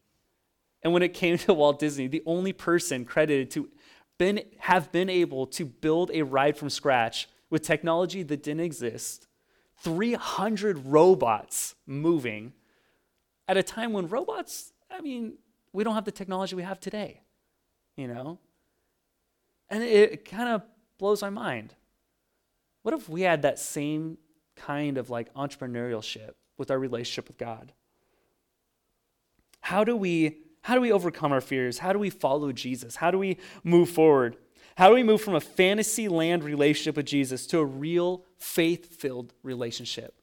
And 0.83 0.93
when 0.93 1.03
it 1.03 1.13
came 1.13 1.37
to 1.39 1.53
Walt 1.53 1.79
Disney, 1.79 2.07
the 2.07 2.23
only 2.25 2.53
person 2.53 3.03
credited 3.03 3.51
to 3.51 3.69
been, 4.17 4.41
have 4.59 4.91
been 4.91 5.09
able 5.09 5.47
to 5.47 5.65
build 5.65 6.11
a 6.13 6.23
ride 6.23 6.57
from 6.57 6.69
scratch 6.69 7.27
with 7.49 7.61
technology 7.61 8.23
that 8.23 8.43
didn't 8.43 8.61
exist, 8.61 9.27
300 9.77 10.85
robots 10.85 11.75
moving 11.85 12.53
at 13.47 13.57
a 13.57 13.63
time 13.63 13.93
when 13.93 14.07
robots, 14.07 14.73
I 14.89 15.01
mean, 15.01 15.33
we 15.73 15.83
don't 15.83 15.95
have 15.95 16.05
the 16.05 16.11
technology 16.11 16.55
we 16.55 16.63
have 16.63 16.79
today, 16.79 17.21
you 17.97 18.07
know? 18.07 18.39
And 19.69 19.83
it, 19.83 20.25
kind 20.25 20.49
of 20.49 20.63
blows 20.97 21.21
my 21.21 21.29
mind. 21.29 21.73
What 22.83 22.93
if 22.93 23.09
we 23.09 23.21
had 23.21 23.41
that 23.41 23.59
same 23.59 24.17
kind 24.55 24.97
of 24.97 25.09
like 25.09 25.33
entrepreneurship 25.33 26.31
with 26.57 26.69
our 26.69 26.77
relationship 26.77 27.27
with 27.27 27.37
God? 27.37 27.73
How 29.61 29.83
do 29.83 29.95
we 29.95 30.39
how 30.63 30.75
do 30.75 30.81
we 30.81 30.91
overcome 30.91 31.31
our 31.31 31.41
fears? 31.41 31.79
How 31.79 31.93
do 31.93 31.99
we 31.99 32.09
follow 32.09 32.51
Jesus? 32.53 32.95
How 32.95 33.11
do 33.11 33.19
we 33.19 33.37
move 33.63 33.89
forward? 33.89 34.37
How 34.75 34.87
do 34.87 34.95
we 34.95 35.03
move 35.03 35.21
from 35.21 35.35
a 35.35 35.41
fantasy 35.41 36.07
land 36.07 36.43
relationship 36.43 36.95
with 36.95 37.05
Jesus 37.05 37.45
to 37.47 37.59
a 37.59 37.65
real 37.65 38.23
faith 38.37 38.95
filled 38.95 39.33
relationship? 39.43 40.15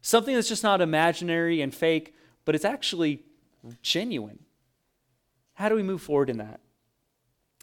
Something 0.00 0.34
that's 0.34 0.48
just 0.48 0.62
not 0.62 0.80
imaginary 0.80 1.60
and 1.60 1.74
fake, 1.74 2.14
but 2.46 2.54
it's 2.54 2.64
actually 2.64 3.22
genuine. 3.82 4.40
How 5.54 5.68
do 5.68 5.74
we 5.74 5.82
move 5.82 6.00
forward 6.00 6.30
in 6.30 6.38
that? 6.38 6.60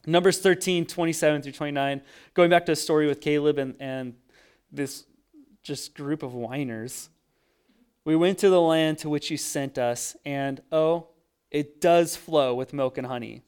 Numbers 0.06 0.40
13, 0.40 0.86
27 0.86 1.42
through 1.42 1.52
29, 1.52 2.02
going 2.36 2.50
back 2.52 2.66
to 2.68 2.74
a 2.74 2.76
story 2.76 3.08
with 3.08 3.22
Caleb 3.22 3.58
and, 3.58 3.76
and 3.80 4.14
this 4.72 5.06
just 5.64 5.96
group 5.96 6.22
of 6.22 6.36
whiners. 6.36 7.10
We 8.06 8.16
went 8.16 8.38
to 8.40 8.50
the 8.50 8.62
land 8.62 9.00
to 9.00 9.10
which 9.10 9.32
you 9.32 9.38
sent 9.38 9.80
us, 9.80 10.16
and 10.26 10.62
oh, 10.72 11.08
it 11.52 11.82
does 11.82 12.16
flow 12.16 12.54
with 12.54 12.74
milk 12.74 12.98
and 12.98 13.08
honey. 13.08 13.44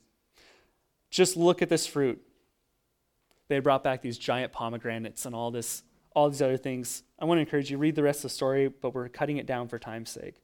Just 1.09 1.37
look 1.37 1.61
at 1.61 1.69
this 1.69 1.85
fruit. 1.85 2.21
They 3.47 3.59
brought 3.59 3.83
back 3.83 4.01
these 4.01 4.17
giant 4.17 4.53
pomegranates 4.53 5.25
and 5.25 5.35
all 5.35 5.51
this, 5.51 5.83
all 6.15 6.29
these 6.29 6.41
other 6.41 6.57
things. 6.57 7.03
I 7.19 7.25
want 7.25 7.37
to 7.37 7.41
encourage 7.41 7.69
you 7.69 7.77
read 7.77 7.95
the 7.95 8.03
rest 8.03 8.19
of 8.19 8.23
the 8.23 8.29
story, 8.29 8.69
but 8.69 8.93
we're 8.93 9.09
cutting 9.09 9.37
it 9.37 9.45
down 9.45 9.67
for 9.67 9.77
time's 9.77 10.09
sake. 10.09 10.35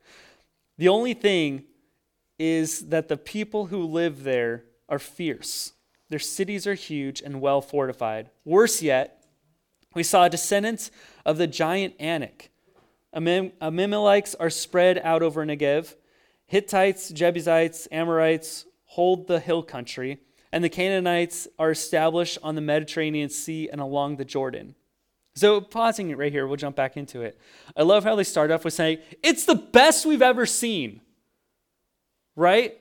The 0.78 0.90
only 0.90 1.14
thing 1.14 1.64
is 2.38 2.88
that 2.90 3.08
the 3.08 3.18
people 3.18 3.68
who 3.68 3.86
live 3.86 4.24
there 4.24 4.66
are 4.90 5.00
fierce. 5.00 5.74
Their 6.10 6.20
cities 6.20 6.68
are 6.68 6.74
huge 6.74 7.22
and 7.22 7.42
well 7.42 7.62
fortified. 7.62 8.30
Worse 8.46 8.82
yet, 8.82 9.26
we 9.94 10.04
saw 10.04 10.28
descendants 10.28 10.92
of 11.26 11.38
the 11.38 11.48
giant 11.48 11.96
Anak. 12.00 12.52
Amalekites 13.14 14.36
are 14.36 14.50
spread 14.50 15.00
out 15.00 15.24
over 15.24 15.46
Negev. 15.46 15.96
Hittites, 16.48 17.10
Jebusites, 17.10 17.88
Amorites 17.92 18.66
hold 18.86 19.28
the 19.28 19.40
hill 19.40 19.62
country, 19.62 20.20
and 20.52 20.64
the 20.64 20.70
Canaanites 20.70 21.48
are 21.60 21.72
established 21.72 22.38
on 22.42 22.56
the 22.56 22.62
Mediterranean 22.62 23.30
Sea 23.30 23.70
and 23.70 23.82
along 23.82 24.16
the 24.16 24.26
Jordan. 24.26 24.76
So, 25.36 25.62
pausing 25.62 26.10
it 26.10 26.18
right 26.18 26.32
here, 26.32 26.48
we'll 26.48 26.56
jump 26.56 26.76
back 26.76 26.98
into 26.98 27.22
it. 27.22 27.40
I 27.76 27.84
love 27.84 28.04
how 28.04 28.16
they 28.16 28.24
start 28.24 28.50
off 28.50 28.66
with 28.66 28.74
saying, 28.74 29.00
It's 29.22 29.46
the 29.46 29.56
best 29.56 30.06
we've 30.06 30.22
ever 30.22 30.48
seen. 30.48 31.02
Right? 32.36 32.80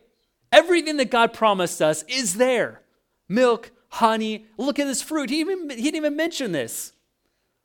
Everything 0.53 0.97
that 0.97 1.11
God 1.11 1.35
promised 1.35 1.83
us 1.83 2.03
is 2.05 2.37
there 2.37 2.81
milk, 3.29 3.73
honey. 3.89 4.47
Look 4.57 4.79
at 4.79 4.87
this 4.87 5.03
fruit. 5.03 5.29
He, 5.29 5.41
even, 5.41 5.69
he 5.69 5.83
didn't 5.83 5.97
even 5.97 6.17
mention 6.17 6.53
this. 6.53 6.93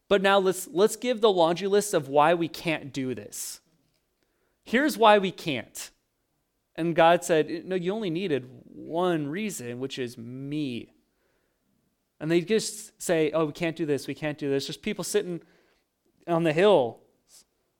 But 0.10 0.22
now 0.22 0.39
let's, 0.39 0.67
let's 0.67 0.98
give 0.98 1.22
the 1.22 1.31
laundry 1.31 1.67
list 1.67 1.93
of 1.93 2.10
why 2.10 2.34
we 2.34 2.50
can't 2.50 2.91
do 2.91 3.15
this. 3.15 3.62
Here's 4.63 4.97
why 4.97 5.17
we 5.17 5.31
can't. 5.31 5.91
And 6.75 6.95
God 6.95 7.23
said, 7.23 7.65
No, 7.65 7.75
you 7.75 7.93
only 7.93 8.09
needed 8.09 8.49
one 8.65 9.27
reason, 9.27 9.79
which 9.79 9.99
is 9.99 10.17
me. 10.17 10.93
And 12.19 12.29
they 12.29 12.41
just 12.41 13.01
say, 13.01 13.31
Oh, 13.31 13.45
we 13.45 13.53
can't 13.53 13.75
do 13.75 13.85
this, 13.85 14.07
we 14.07 14.13
can't 14.13 14.37
do 14.37 14.49
this. 14.49 14.67
Just 14.67 14.81
people 14.81 15.03
sitting 15.03 15.41
on 16.27 16.43
the 16.43 16.53
hill. 16.53 16.99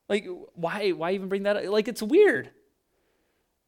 Like, 0.08 0.26
why, 0.54 0.90
why 0.90 1.12
even 1.12 1.28
bring 1.28 1.44
that 1.44 1.56
up? 1.56 1.64
Like, 1.64 1.88
it's 1.88 2.02
weird. 2.02 2.50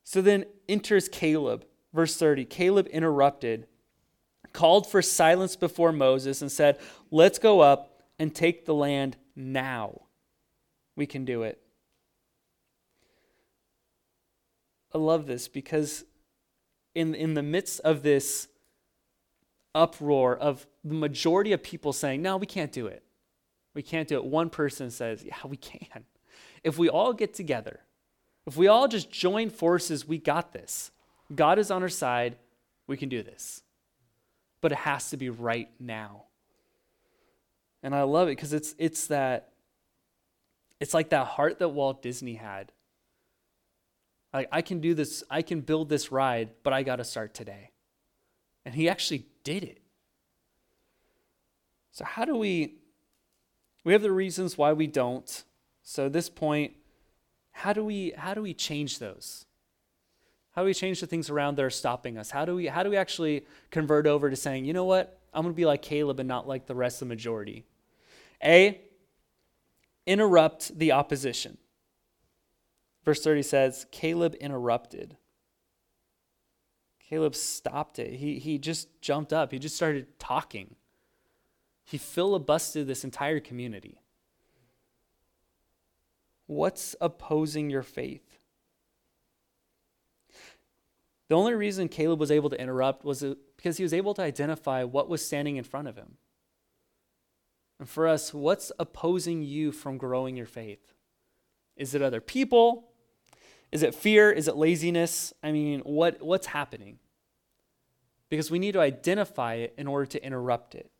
So 0.02 0.20
then 0.20 0.44
enters 0.68 1.08
Caleb, 1.08 1.64
verse 1.94 2.16
30. 2.16 2.44
Caleb 2.44 2.86
interrupted, 2.88 3.66
called 4.52 4.86
for 4.86 5.00
silence 5.00 5.56
before 5.56 5.92
Moses, 5.92 6.42
and 6.42 6.52
said, 6.52 6.78
Let's 7.10 7.38
go 7.38 7.60
up 7.60 8.02
and 8.18 8.34
take 8.34 8.66
the 8.66 8.74
land 8.74 9.16
now. 9.34 10.02
We 10.96 11.06
can 11.06 11.24
do 11.24 11.42
it. 11.42 11.63
I 14.94 14.98
love 14.98 15.26
this 15.26 15.48
because 15.48 16.04
in, 16.94 17.14
in 17.14 17.34
the 17.34 17.42
midst 17.42 17.80
of 17.80 18.02
this 18.02 18.48
uproar 19.74 20.36
of 20.36 20.66
the 20.84 20.94
majority 20.94 21.52
of 21.52 21.62
people 21.62 21.92
saying, 21.92 22.22
no, 22.22 22.36
we 22.36 22.46
can't 22.46 22.70
do 22.70 22.86
it. 22.86 23.02
We 23.74 23.82
can't 23.82 24.06
do 24.06 24.16
it. 24.16 24.24
One 24.24 24.50
person 24.50 24.90
says, 24.90 25.24
yeah, 25.24 25.34
we 25.46 25.56
can. 25.56 26.04
If 26.62 26.78
we 26.78 26.88
all 26.88 27.12
get 27.12 27.34
together, 27.34 27.80
if 28.46 28.56
we 28.56 28.68
all 28.68 28.86
just 28.86 29.10
join 29.10 29.50
forces, 29.50 30.06
we 30.06 30.18
got 30.18 30.52
this. 30.52 30.92
God 31.34 31.58
is 31.58 31.70
on 31.72 31.82
our 31.82 31.88
side. 31.88 32.36
We 32.86 32.96
can 32.96 33.08
do 33.08 33.22
this. 33.22 33.62
But 34.60 34.72
it 34.72 34.78
has 34.78 35.10
to 35.10 35.16
be 35.16 35.28
right 35.28 35.68
now. 35.80 36.24
And 37.82 37.94
I 37.94 38.02
love 38.02 38.28
it 38.28 38.32
because 38.32 38.52
it's, 38.52 38.74
it's 38.78 39.08
that, 39.08 39.50
it's 40.78 40.94
like 40.94 41.10
that 41.10 41.26
heart 41.26 41.58
that 41.58 41.70
Walt 41.70 42.00
Disney 42.00 42.34
had 42.34 42.70
like, 44.34 44.48
I 44.50 44.62
can 44.62 44.80
do 44.80 44.94
this, 44.94 45.22
I 45.30 45.42
can 45.42 45.60
build 45.60 45.88
this 45.88 46.10
ride, 46.10 46.50
but 46.64 46.72
I 46.72 46.82
got 46.82 46.96
to 46.96 47.04
start 47.04 47.32
today. 47.32 47.70
And 48.64 48.74
he 48.74 48.88
actually 48.88 49.26
did 49.44 49.62
it. 49.62 49.80
So, 51.92 52.04
how 52.04 52.24
do 52.24 52.34
we? 52.34 52.74
We 53.84 53.92
have 53.92 54.02
the 54.02 54.10
reasons 54.10 54.58
why 54.58 54.72
we 54.72 54.86
don't. 54.86 55.44
So, 55.82 56.06
at 56.06 56.12
this 56.12 56.28
point, 56.28 56.72
how 57.52 57.72
do 57.72 57.84
we 57.84 58.12
how 58.16 58.34
do 58.34 58.42
we 58.42 58.52
change 58.52 58.98
those? 58.98 59.46
How 60.52 60.62
do 60.62 60.66
we 60.66 60.74
change 60.74 61.00
the 61.00 61.06
things 61.06 61.30
around 61.30 61.56
that 61.56 61.64
are 61.64 61.70
stopping 61.70 62.18
us? 62.18 62.30
How 62.30 62.44
do 62.44 62.56
we 62.56 62.66
how 62.66 62.82
do 62.82 62.90
we 62.90 62.96
actually 62.96 63.46
convert 63.70 64.06
over 64.06 64.28
to 64.28 64.36
saying, 64.36 64.64
you 64.64 64.72
know 64.72 64.84
what, 64.84 65.20
I'm 65.32 65.42
going 65.42 65.54
to 65.54 65.56
be 65.56 65.66
like 65.66 65.82
Caleb 65.82 66.18
and 66.18 66.28
not 66.28 66.48
like 66.48 66.66
the 66.66 66.74
rest 66.74 66.96
of 66.96 67.08
the 67.08 67.14
majority? 67.14 67.64
A, 68.42 68.80
interrupt 70.06 70.76
the 70.76 70.92
opposition. 70.92 71.58
Verse 73.04 73.22
30 73.22 73.42
says, 73.42 73.86
Caleb 73.90 74.34
interrupted. 74.36 75.16
Caleb 77.08 77.34
stopped 77.34 77.98
it. 77.98 78.14
He, 78.14 78.38
he 78.38 78.58
just 78.58 78.88
jumped 79.02 79.32
up. 79.32 79.52
He 79.52 79.58
just 79.58 79.76
started 79.76 80.18
talking. 80.18 80.74
He 81.84 81.98
filibustered 81.98 82.86
this 82.86 83.04
entire 83.04 83.40
community. 83.40 84.00
What's 86.46 86.96
opposing 87.00 87.68
your 87.68 87.82
faith? 87.82 88.38
The 91.28 91.34
only 91.34 91.54
reason 91.54 91.88
Caleb 91.88 92.20
was 92.20 92.30
able 92.30 92.50
to 92.50 92.60
interrupt 92.60 93.04
was 93.04 93.24
because 93.56 93.76
he 93.76 93.82
was 93.82 93.94
able 93.94 94.14
to 94.14 94.22
identify 94.22 94.84
what 94.84 95.08
was 95.08 95.24
standing 95.24 95.56
in 95.56 95.64
front 95.64 95.88
of 95.88 95.96
him. 95.96 96.16
And 97.78 97.88
for 97.88 98.06
us, 98.06 98.32
what's 98.32 98.72
opposing 98.78 99.42
you 99.42 99.72
from 99.72 99.98
growing 99.98 100.36
your 100.36 100.46
faith? 100.46 100.94
Is 101.76 101.94
it 101.94 102.02
other 102.02 102.20
people? 102.20 102.90
Is 103.74 103.82
it 103.82 103.92
fear? 103.92 104.30
Is 104.30 104.46
it 104.46 104.54
laziness? 104.56 105.32
I 105.42 105.50
mean, 105.50 105.80
what, 105.80 106.22
what's 106.22 106.46
happening? 106.46 107.00
Because 108.28 108.48
we 108.48 108.60
need 108.60 108.70
to 108.72 108.80
identify 108.80 109.54
it 109.54 109.74
in 109.76 109.88
order 109.88 110.06
to 110.06 110.24
interrupt 110.24 110.76
it. 110.76 110.92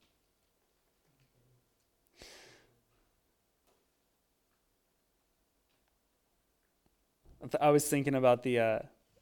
I 7.61 7.71
was 7.71 7.87
thinking 7.87 8.17
about 8.17 8.43
the 8.43 8.59
uh, 8.59 8.79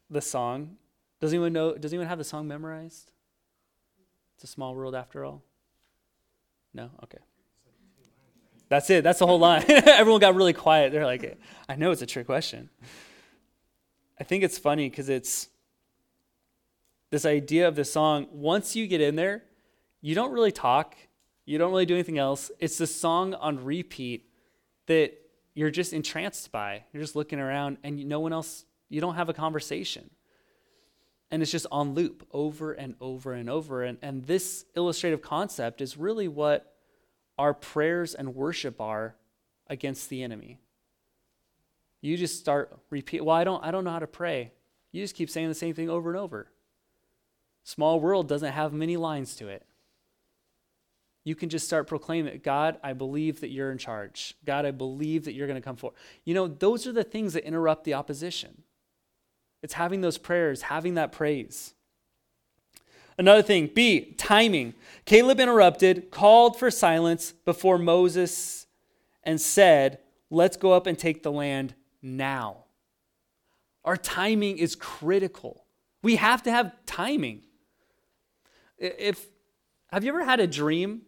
the 0.09 0.21
song. 0.21 0.77
Does 1.19 1.33
anyone 1.33 1.51
know? 1.51 1.75
Does 1.75 1.91
anyone 1.91 2.07
have 2.07 2.17
the 2.17 2.23
song 2.23 2.47
memorized? 2.47 3.11
It's 4.35 4.45
a 4.45 4.47
small 4.47 4.73
world 4.73 4.95
after 4.95 5.25
all. 5.25 5.43
No, 6.73 6.89
okay. 7.03 7.19
That's 8.69 8.89
it. 8.89 9.03
That's 9.03 9.19
the 9.19 9.27
whole 9.27 9.39
line. 9.39 9.65
Everyone 9.67 10.21
got 10.21 10.35
really 10.35 10.53
quiet. 10.53 10.93
They're 10.93 11.05
like, 11.05 11.37
"I 11.67 11.75
know 11.75 11.91
it's 11.91 12.01
a 12.01 12.05
trick 12.05 12.25
question." 12.25 12.69
I 14.19 14.23
think 14.23 14.43
it's 14.43 14.57
funny 14.57 14.89
because 14.89 15.09
it's 15.09 15.49
this 17.09 17.25
idea 17.25 17.67
of 17.67 17.75
the 17.75 17.85
song. 17.85 18.27
Once 18.31 18.75
you 18.75 18.87
get 18.87 19.01
in 19.01 19.15
there, 19.15 19.43
you 20.01 20.15
don't 20.15 20.31
really 20.31 20.51
talk, 20.51 20.95
you 21.45 21.57
don't 21.57 21.71
really 21.71 21.85
do 21.85 21.93
anything 21.93 22.17
else. 22.17 22.51
It's 22.59 22.77
the 22.77 22.87
song 22.87 23.33
on 23.35 23.63
repeat 23.63 24.29
that 24.87 25.13
you're 25.53 25.71
just 25.71 25.93
entranced 25.93 26.51
by. 26.51 26.83
You're 26.91 27.03
just 27.03 27.15
looking 27.15 27.39
around 27.39 27.77
and 27.83 28.05
no 28.05 28.19
one 28.19 28.33
else, 28.33 28.65
you 28.89 29.01
don't 29.01 29.15
have 29.15 29.29
a 29.29 29.33
conversation. 29.33 30.09
And 31.31 31.41
it's 31.41 31.51
just 31.51 31.65
on 31.71 31.93
loop 31.93 32.27
over 32.31 32.73
and 32.73 32.95
over 33.01 33.33
and 33.33 33.49
over. 33.49 33.83
And, 33.83 33.97
and 34.01 34.25
this 34.25 34.65
illustrative 34.75 35.21
concept 35.21 35.81
is 35.81 35.97
really 35.97 36.27
what 36.27 36.75
our 37.37 37.53
prayers 37.53 38.13
and 38.13 38.35
worship 38.35 38.79
are 38.79 39.15
against 39.67 40.09
the 40.09 40.21
enemy. 40.21 40.59
You 42.03 42.17
just 42.17 42.37
start 42.37 42.77
repeat. 42.89 43.23
Well, 43.23 43.35
I 43.35 43.45
don't 43.45 43.63
I 43.63 43.71
don't 43.71 43.85
know 43.85 43.91
how 43.91 43.99
to 43.99 44.07
pray. 44.07 44.51
You 44.91 45.01
just 45.01 45.15
keep 45.15 45.29
saying 45.29 45.47
the 45.47 45.55
same 45.55 45.73
thing 45.73 45.89
over 45.89 46.09
and 46.09 46.19
over. 46.19 46.51
Small 47.63 48.01
world 48.01 48.27
doesn't 48.27 48.51
have 48.51 48.73
many 48.73 48.97
lines 48.97 49.37
to 49.37 49.47
it. 49.47 49.65
You 51.23 51.33
can 51.33 51.47
just 51.47 51.65
start 51.65 51.87
proclaiming, 51.87 52.41
God, 52.43 52.77
I 52.83 52.91
believe 52.91 53.39
that 53.39 53.51
you're 53.51 53.71
in 53.71 53.77
charge. 53.77 54.35
God, 54.43 54.65
I 54.65 54.71
believe 54.71 55.23
that 55.23 55.33
you're 55.33 55.47
going 55.47 55.59
to 55.59 55.65
come 55.65 55.77
forward. 55.77 55.95
You 56.25 56.33
know, 56.33 56.45
those 56.49 56.85
are 56.85 56.91
the 56.91 57.05
things 57.05 57.31
that 57.33 57.47
interrupt 57.47 57.85
the 57.85 57.93
opposition. 57.93 58.63
It's 59.61 59.75
having 59.75 60.01
those 60.01 60.17
prayers, 60.17 60.63
having 60.63 60.95
that 60.95 61.13
praise. 61.13 61.73
Another 63.17 63.41
thing, 63.41 63.71
B, 63.73 64.13
timing. 64.17 64.73
Caleb 65.05 65.39
interrupted, 65.39 66.11
called 66.11 66.59
for 66.59 66.69
silence 66.69 67.31
before 67.31 67.77
Moses, 67.77 68.67
and 69.23 69.39
said, 69.39 69.99
Let's 70.29 70.57
go 70.57 70.73
up 70.73 70.85
and 70.85 70.99
take 70.99 71.23
the 71.23 71.31
land 71.31 71.75
now. 72.03 72.65
Our 73.83 73.97
timing 73.97 74.59
is 74.59 74.75
critical. 74.75 75.65
We 76.03 76.17
have 76.17 76.43
to 76.43 76.51
have 76.51 76.73
timing. 76.85 77.41
If 78.77 79.25
have 79.91 80.03
you 80.03 80.09
ever 80.09 80.23
had 80.23 80.39
a 80.39 80.47
dream 80.47 81.03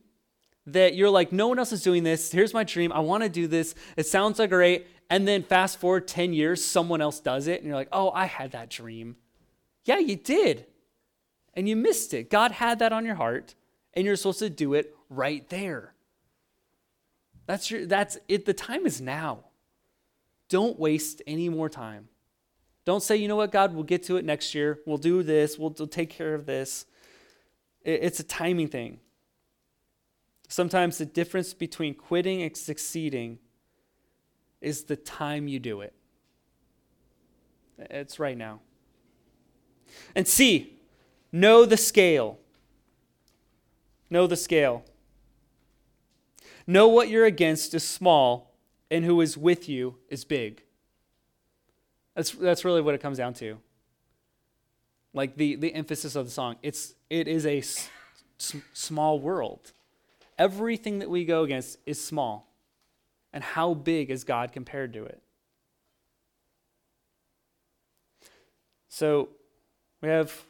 that 0.67 0.95
you're 0.95 1.09
like, 1.09 1.31
no 1.31 1.47
one 1.47 1.59
else 1.59 1.71
is 1.71 1.83
doing 1.83 2.03
this. 2.03 2.31
Here's 2.31 2.53
my 2.53 2.63
dream. 2.63 2.91
I 2.91 2.99
want 2.99 3.23
to 3.23 3.29
do 3.29 3.47
this. 3.47 3.75
It 3.97 4.07
sounds 4.07 4.39
like 4.39 4.49
great. 4.49 4.87
And 5.09 5.27
then 5.27 5.43
fast 5.43 5.79
forward 5.79 6.07
10 6.07 6.33
years, 6.33 6.63
someone 6.63 7.01
else 7.01 7.19
does 7.19 7.47
it, 7.47 7.59
and 7.59 7.67
you're 7.67 7.75
like, 7.75 7.89
oh, 7.91 8.09
I 8.09 8.25
had 8.25 8.51
that 8.53 8.69
dream. 8.69 9.17
Yeah, 9.83 9.99
you 9.99 10.15
did. 10.15 10.65
And 11.53 11.69
you 11.69 11.75
missed 11.75 12.13
it. 12.13 12.31
God 12.31 12.51
had 12.51 12.79
that 12.79 12.91
on 12.91 13.05
your 13.05 13.15
heart, 13.15 13.53
and 13.93 14.05
you're 14.05 14.15
supposed 14.15 14.39
to 14.39 14.49
do 14.49 14.73
it 14.73 14.95
right 15.09 15.47
there. 15.49 15.93
That's 17.45 17.69
your 17.69 17.85
that's 17.85 18.17
it. 18.27 18.45
The 18.45 18.53
time 18.55 18.87
is 18.87 18.99
now. 18.99 19.45
Don't 20.49 20.79
waste 20.79 21.21
any 21.25 21.49
more 21.49 21.69
time. 21.69 22.07
Don't 22.85 23.01
say, 23.01 23.15
you 23.15 23.27
know 23.27 23.35
what, 23.35 23.51
God, 23.51 23.73
we'll 23.73 23.83
get 23.83 24.03
to 24.03 24.17
it 24.17 24.25
next 24.25 24.53
year. 24.53 24.79
We'll 24.85 24.97
do 24.97 25.23
this. 25.23 25.57
We'll, 25.57 25.75
we'll 25.77 25.87
take 25.87 26.11
care 26.11 26.35
of 26.35 26.45
this. 26.45 26.85
It, 27.83 28.03
it's 28.03 28.19
a 28.19 28.23
timing 28.23 28.67
thing. 28.67 28.99
Sometimes 30.47 30.99
the 30.99 31.05
difference 31.05 31.53
between 31.53 31.95
quitting 31.95 32.43
and 32.43 32.55
succeeding 32.55 33.39
is 34.61 34.83
the 34.83 34.95
time 34.95 35.47
you 35.47 35.59
do 35.59 35.81
it. 35.81 35.93
It's 37.77 38.19
right 38.19 38.37
now. 38.37 38.61
And 40.15 40.27
C, 40.27 40.79
know 41.31 41.65
the 41.65 41.77
scale. 41.77 42.37
Know 44.09 44.27
the 44.27 44.37
scale. 44.37 44.85
Know 46.67 46.87
what 46.87 47.09
you're 47.09 47.25
against 47.25 47.73
is 47.73 47.83
small, 47.83 48.54
and 48.95 49.03
who 49.03 49.19
is 49.19 49.37
with 49.37 49.67
you 49.67 49.97
is 50.07 50.23
big. 50.23 50.63
That's, 52.15 52.31
that's 52.31 52.63
really 52.63 52.79
what 52.79 52.95
it 52.95 53.01
comes 53.01 53.17
down 53.17 53.33
to. 53.35 53.57
Like 55.13 55.35
the, 55.35 55.57
the 55.57 55.73
emphasis 55.73 56.15
of 56.15 56.25
the 56.25 56.31
song. 56.31 56.55
It's, 56.63 56.93
it 57.09 57.27
is 57.27 57.45
a 57.45 57.57
s- 57.57 57.89
small 58.71 59.19
world. 59.19 59.73
Everything 60.39 60.99
that 60.99 61.09
we 61.09 61.25
go 61.25 61.43
against 61.43 61.77
is 61.85 62.01
small. 62.01 62.53
And 63.33 63.43
how 63.43 63.73
big 63.73 64.09
is 64.09 64.23
God 64.23 64.53
compared 64.53 64.93
to 64.93 65.03
it? 65.03 65.21
So 68.87 69.27
we 70.01 70.07
have 70.07 70.45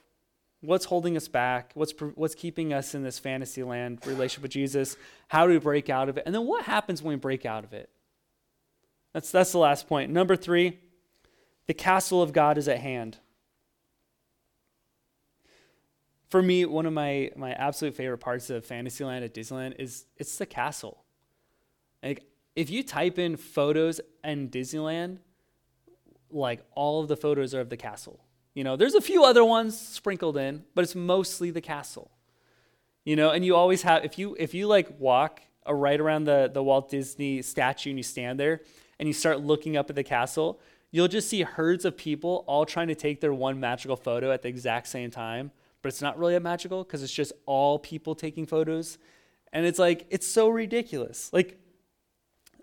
what's 0.62 0.86
holding 0.86 1.18
us 1.18 1.28
back, 1.28 1.72
what's, 1.74 1.94
what's 2.14 2.36
keeping 2.36 2.74
us 2.74 2.94
in 2.94 3.02
this 3.02 3.18
fantasy 3.18 3.64
land 3.64 4.06
relationship 4.06 4.44
with 4.44 4.52
Jesus, 4.52 4.98
how 5.30 5.48
do 5.48 5.54
we 5.54 5.58
break 5.58 5.90
out 5.90 6.10
of 6.10 6.18
it, 6.20 6.24
and 6.28 6.36
then 6.36 6.46
what 6.46 6.66
happens 6.66 7.02
when 7.02 7.16
we 7.16 7.20
break 7.20 7.44
out 7.44 7.64
of 7.64 7.74
it? 7.74 7.90
That's, 9.16 9.32
that's 9.32 9.54
the 9.54 9.60
last 9.60 9.88
point. 9.88 10.12
Number 10.12 10.36
three, 10.36 10.78
the 11.68 11.74
castle 11.74 12.22
of 12.22 12.34
God 12.34 12.58
is 12.58 12.68
at 12.68 12.82
hand. 12.82 13.18
For 16.28 16.42
me, 16.42 16.66
one 16.66 16.86
of 16.86 16.92
my, 16.92 17.32
my 17.38 17.54
absolute 17.54 17.96
favorite 17.96 18.18
parts 18.18 18.50
of 18.50 18.66
Fantasyland 18.66 19.24
at 19.24 19.34
Disneyland 19.34 19.80
is 19.80 20.06
it's 20.18 20.38
the 20.38 20.46
castle. 20.46 21.06
Like, 22.04 22.26
if 22.58 22.70
you 22.70 22.84
type 22.84 23.18
in 23.18 23.38
photos 23.38 24.02
and 24.22 24.52
Disneyland, 24.52 25.20
like 26.30 26.66
all 26.76 27.02
of 27.02 27.08
the 27.08 27.16
photos 27.16 27.56
are 27.56 27.62
of 27.62 27.70
the 27.70 27.78
castle. 27.78 28.20
You 28.54 28.66
know, 28.66 28.76
there's 28.76 28.96
a 28.96 29.02
few 29.02 29.24
other 29.24 29.46
ones 29.46 29.80
sprinkled 29.80 30.36
in, 30.36 30.66
but 30.74 30.84
it's 30.84 30.94
mostly 30.94 31.52
the 31.52 31.62
castle. 31.62 32.12
You 33.06 33.16
know, 33.16 33.30
and 33.30 33.46
you 33.46 33.56
always 33.56 33.84
have 33.84 34.04
if 34.04 34.20
you 34.20 34.36
if 34.38 34.54
you 34.54 34.68
like 34.68 35.00
walk 35.00 35.42
uh, 35.66 35.74
right 35.74 36.02
around 36.02 36.26
the 36.26 36.52
the 36.54 36.62
Walt 36.62 36.90
Disney 36.90 37.42
statue 37.42 37.92
and 37.92 38.00
you 38.00 38.04
stand 38.04 38.38
there 38.38 38.60
and 39.00 39.08
you 39.08 39.14
start 39.14 39.42
looking 39.42 39.78
up 39.78 39.90
at 39.90 39.96
the 39.96 40.04
castle, 40.04 40.60
you'll 40.92 41.08
just 41.08 41.30
see 41.30 41.42
herds 41.42 41.86
of 41.86 41.98
people 41.98 42.44
all 42.48 42.66
trying 42.66 42.88
to 42.88 42.96
take 42.96 43.22
their 43.22 43.34
one 43.34 43.60
magical 43.60 43.96
photo 43.96 44.32
at 44.32 44.42
the 44.42 44.50
exact 44.50 44.88
same 44.88 45.12
time 45.12 45.52
but 45.86 45.90
it's 45.90 46.02
not 46.02 46.18
really 46.18 46.34
a 46.34 46.40
magical 46.40 46.84
because 46.84 47.04
it's 47.04 47.14
just 47.14 47.32
all 47.46 47.78
people 47.78 48.16
taking 48.16 48.48
photos. 48.48 48.98
And 49.54 49.68
it's 49.68 49.78
like, 49.78 50.08
it's 50.10 50.26
so 50.26 50.50
ridiculous. 50.50 51.32
Like, 51.32 51.60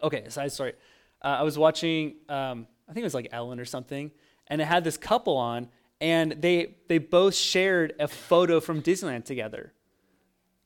okay, 0.03 0.29
side 0.29 0.51
story. 0.51 0.73
Uh, 1.25 1.37
I 1.38 1.42
was 1.45 1.57
watching, 1.57 2.16
um, 2.29 2.66
I 2.88 2.92
think 2.92 3.03
it 3.03 3.05
was 3.05 3.14
like 3.14 3.29
Ellen 3.31 3.61
or 3.61 3.64
something, 3.64 4.11
and 4.49 4.61
it 4.61 4.64
had 4.64 4.83
this 4.83 4.97
couple 4.97 5.37
on, 5.37 5.68
and 6.01 6.33
they 6.33 6.75
they 6.88 6.99
both 6.99 7.37
shared 7.37 7.95
a 8.01 8.09
photo 8.09 8.59
from 8.59 8.83
Disneyland 8.83 9.25
together. 9.25 9.73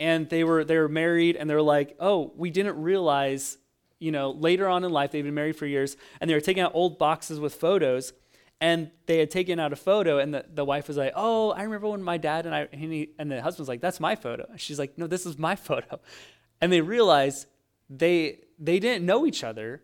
And 0.01 0.27
they 0.31 0.43
were 0.43 0.65
they 0.65 0.79
were 0.79 0.89
married, 0.89 1.37
and 1.37 1.51
they're 1.51 1.61
like, 1.61 1.95
oh, 2.01 2.33
we 2.37 2.49
didn't 2.49 2.81
realize, 2.81 3.59
you 3.99 4.13
know, 4.13 4.31
later 4.31 4.69
on 4.69 4.85
in 4.85 4.91
life 4.91 5.11
they've 5.11 5.25
been 5.25 5.35
married 5.35 5.57
for 5.57 5.67
years, 5.67 5.97
and 6.21 6.29
they 6.29 6.35
were 6.35 6.41
taking 6.41 6.63
out 6.63 6.73
old 6.75 6.99
boxes 6.99 7.41
with 7.41 7.55
photos, 7.55 8.13
and 8.61 8.91
they 9.07 9.19
had 9.19 9.31
taken 9.31 9.61
out 9.61 9.73
a 9.73 9.77
photo 9.77 10.19
and 10.19 10.33
the, 10.33 10.45
the 10.55 10.65
wife 10.65 10.89
was 10.89 10.97
like 10.97 11.13
oh 11.15 11.51
i 11.51 11.63
remember 11.63 11.89
when 11.89 12.03
my 12.03 12.17
dad 12.17 12.47
and 12.47 12.55
i 12.55 12.67
and, 12.73 12.81
he, 12.93 13.11
and 13.19 13.31
the 13.31 13.43
husband's 13.43 13.69
like 13.69 13.81
that's 13.81 14.01
my 14.01 14.17
photo. 14.17 14.47
And 14.51 14.59
she's 14.59 14.79
like 14.79 14.97
no 14.97 15.07
this 15.07 15.27
is 15.27 15.39
my 15.39 15.57
photo. 15.69 16.01
And 16.61 16.73
they 16.73 16.81
realized 16.81 17.47
they 17.91 18.41
they 18.59 18.79
didn't 18.79 19.05
know 19.05 19.27
each 19.27 19.45
other 19.45 19.83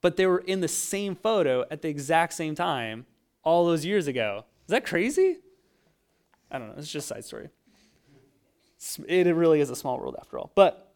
but 0.00 0.16
they 0.16 0.26
were 0.26 0.38
in 0.38 0.60
the 0.60 0.68
same 0.68 1.14
photo 1.14 1.64
at 1.70 1.82
the 1.82 1.88
exact 1.88 2.32
same 2.32 2.54
time 2.54 3.06
all 3.42 3.66
those 3.66 3.84
years 3.84 4.06
ago. 4.06 4.44
Is 4.66 4.70
that 4.70 4.84
crazy? 4.84 5.38
I 6.50 6.58
don't 6.58 6.68
know. 6.68 6.74
It's 6.78 6.90
just 6.90 7.10
a 7.10 7.14
side 7.14 7.24
story. 7.24 7.48
It 9.08 9.34
really 9.34 9.60
is 9.60 9.70
a 9.70 9.76
small 9.76 9.98
world 9.98 10.16
after 10.20 10.38
all. 10.38 10.52
But 10.54 10.94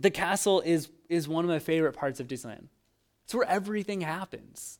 the 0.00 0.10
castle 0.10 0.60
is 0.60 0.88
is 1.08 1.28
one 1.28 1.44
of 1.44 1.50
my 1.50 1.58
favorite 1.58 1.92
parts 1.92 2.20
of 2.20 2.26
disneyland 2.26 2.66
it's 3.24 3.34
where 3.34 3.48
everything 3.48 4.00
happens 4.00 4.78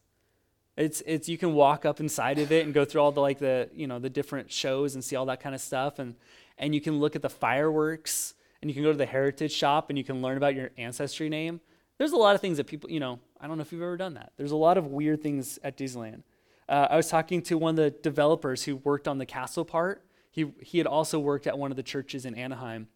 it's 0.76 1.02
it's 1.06 1.28
you 1.28 1.38
can 1.38 1.54
walk 1.54 1.84
up 1.84 2.00
inside 2.00 2.38
of 2.38 2.52
it 2.52 2.64
and 2.64 2.74
go 2.74 2.84
through 2.84 3.00
all 3.00 3.12
the 3.12 3.20
like 3.20 3.38
the 3.38 3.68
you 3.74 3.86
know 3.86 3.98
the 3.98 4.10
different 4.10 4.52
shows 4.52 4.94
and 4.94 5.02
see 5.02 5.16
all 5.16 5.26
that 5.26 5.40
kind 5.40 5.54
of 5.54 5.60
stuff 5.60 5.98
and 5.98 6.14
and 6.58 6.74
you 6.74 6.80
can 6.80 6.98
look 6.98 7.16
at 7.16 7.22
the 7.22 7.30
fireworks 7.30 8.34
and 8.60 8.70
you 8.70 8.74
can 8.74 8.82
go 8.82 8.92
to 8.92 8.98
the 8.98 9.06
heritage 9.06 9.52
shop 9.52 9.90
and 9.90 9.98
you 9.98 10.04
can 10.04 10.22
learn 10.22 10.36
about 10.36 10.54
your 10.54 10.70
ancestry 10.78 11.28
name. 11.28 11.60
There's 11.98 12.12
a 12.12 12.16
lot 12.16 12.34
of 12.34 12.40
things 12.40 12.58
that 12.58 12.66
people 12.66 12.90
you 12.90 13.00
know 13.00 13.20
I 13.40 13.46
don't 13.46 13.56
know 13.56 13.62
if 13.62 13.72
you've 13.72 13.82
ever 13.82 13.96
done 13.96 14.14
that. 14.14 14.32
There's 14.36 14.52
a 14.52 14.56
lot 14.56 14.76
of 14.76 14.86
weird 14.86 15.22
things 15.22 15.58
at 15.64 15.76
Disneyland. 15.76 16.22
Uh, 16.68 16.88
I 16.90 16.96
was 16.96 17.08
talking 17.08 17.42
to 17.42 17.56
one 17.56 17.70
of 17.70 17.76
the 17.76 17.90
developers 17.90 18.64
who 18.64 18.76
worked 18.76 19.06
on 19.06 19.18
the 19.18 19.26
castle 19.26 19.64
part. 19.64 20.04
He 20.30 20.52
he 20.60 20.78
had 20.78 20.86
also 20.86 21.18
worked 21.18 21.46
at 21.46 21.58
one 21.58 21.70
of 21.70 21.76
the 21.76 21.82
churches 21.82 22.26
in 22.26 22.34
Anaheim, 22.34 22.88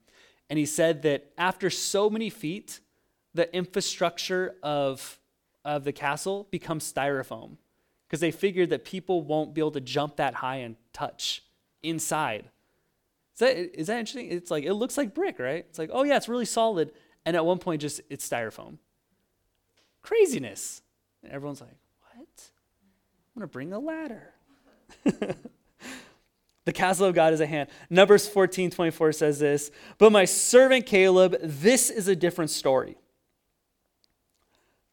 and 0.50 0.58
he 0.58 0.66
said 0.66 1.00
that 1.02 1.30
after 1.38 1.70
so 1.70 2.10
many 2.10 2.28
feet, 2.28 2.80
the 3.34 3.54
infrastructure 3.54 4.56
of 4.62 5.18
of 5.64 5.84
the 5.84 5.92
castle 5.92 6.46
becomes 6.50 6.90
styrofoam 6.90 7.56
because 8.06 8.20
they 8.20 8.30
figured 8.30 8.70
that 8.70 8.84
people 8.84 9.22
won't 9.22 9.54
be 9.54 9.60
able 9.60 9.70
to 9.70 9.80
jump 9.80 10.16
that 10.16 10.34
high 10.34 10.56
and 10.56 10.76
touch 10.92 11.44
inside. 11.82 12.50
Is 13.34 13.38
that, 13.40 13.80
is 13.80 13.86
that 13.86 13.98
interesting? 13.98 14.30
It's 14.30 14.50
like, 14.50 14.64
it 14.64 14.74
looks 14.74 14.98
like 14.98 15.14
brick, 15.14 15.38
right? 15.38 15.64
It's 15.68 15.78
like, 15.78 15.90
oh 15.92 16.02
yeah, 16.02 16.16
it's 16.16 16.28
really 16.28 16.44
solid. 16.44 16.92
And 17.24 17.36
at 17.36 17.44
one 17.44 17.58
point, 17.58 17.82
just 17.82 18.00
it's 18.10 18.28
styrofoam. 18.28 18.78
Craziness. 20.02 20.82
And 21.22 21.32
everyone's 21.32 21.60
like, 21.60 21.76
what? 22.14 22.50
I'm 23.36 23.40
going 23.40 23.48
to 23.48 23.52
bring 23.52 23.72
a 23.72 23.78
ladder. 23.78 24.34
the 26.64 26.72
castle 26.72 27.06
of 27.06 27.14
God 27.14 27.32
is 27.32 27.40
at 27.40 27.48
hand. 27.48 27.68
Numbers 27.90 28.26
14 28.26 28.70
24 28.70 29.12
says 29.12 29.38
this, 29.38 29.70
but 29.98 30.10
my 30.10 30.24
servant 30.24 30.86
Caleb, 30.86 31.36
this 31.42 31.90
is 31.90 32.08
a 32.08 32.16
different 32.16 32.50
story. 32.50 32.96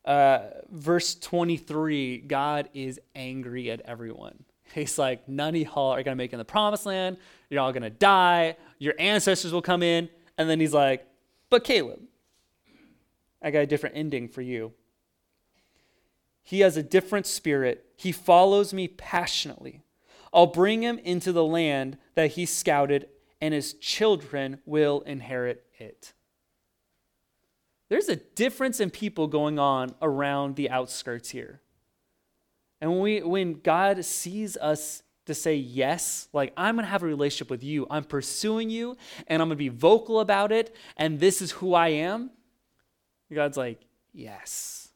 Uh, 0.08 0.52
verse 0.72 1.16
23, 1.16 2.20
God 2.20 2.70
is 2.74 2.98
angry 3.14 3.70
at 3.70 3.82
everyone. 3.82 4.46
He's 4.74 4.98
like, 4.98 5.28
none 5.28 5.54
of 5.54 5.62
y'all 5.62 5.92
are 5.92 6.02
going 6.02 6.16
to 6.16 6.16
make 6.16 6.32
in 6.32 6.40
the 6.40 6.46
promised 6.46 6.86
land. 6.86 7.18
You're 7.50 7.62
all 7.62 7.74
going 7.74 7.84
to 7.84 7.90
die. 7.90 8.56
Your 8.80 8.94
ancestors 8.98 9.52
will 9.52 9.62
come 9.62 9.84
in. 9.84 10.08
And 10.38 10.50
then 10.50 10.62
he's 10.62 10.74
like, 10.74 11.06
but 11.50 11.66
Caleb, 11.66 12.00
I 13.42 13.52
got 13.52 13.60
a 13.60 13.68
different 13.68 13.98
ending 13.98 14.30
for 14.30 14.42
you. 14.42 14.72
He 16.42 16.62
has 16.62 16.78
a 16.78 16.84
different 16.84 17.26
spirit. 17.26 17.86
He 17.98 18.14
follows 18.14 18.74
me 18.74 18.88
passionately. 18.88 19.84
I'll 20.34 20.48
bring 20.48 20.84
him 20.84 21.00
into 21.00 21.34
the 21.34 21.44
land 21.44 21.98
that 22.16 22.32
he 22.32 22.46
scouted, 22.46 23.10
and 23.42 23.54
his 23.54 23.74
children 23.74 24.60
will 24.66 25.02
inherit 25.02 25.66
it. 25.78 26.14
There's 27.90 28.10
a 28.10 28.16
difference 28.16 28.80
in 28.80 28.90
people 28.90 29.28
going 29.28 29.60
on 29.60 29.96
around 30.02 30.56
the 30.56 30.70
outskirts 30.70 31.30
here. 31.30 31.62
And 32.82 32.92
when 32.92 33.02
we 33.02 33.22
when 33.22 33.54
God 33.62 34.04
sees 34.06 34.58
us 34.58 35.04
to 35.26 35.34
say 35.34 35.56
yes, 35.56 36.28
like 36.34 36.54
I'm 36.56 36.76
going 36.76 36.86
to 36.86 36.92
have 36.92 37.04
a 37.04 37.08
relationship 37.08 37.50
with 37.50 37.64
you, 37.64 37.88
I'm 37.90 38.04
pursuing 38.04 38.70
you 38.70 38.98
and 39.28 39.42
I'm 39.42 39.50
going 39.50 39.58
to 39.58 39.64
be 39.64 39.70
vocal 39.70 40.20
about 40.20 40.52
it 40.52 40.76
and 40.96 41.20
this 41.20 41.42
is 41.42 41.52
who 41.52 41.74
I 41.74 41.90
am. 41.90 42.32
God's 43.34 43.58
like, 43.58 43.82
"Yes." 44.14 44.88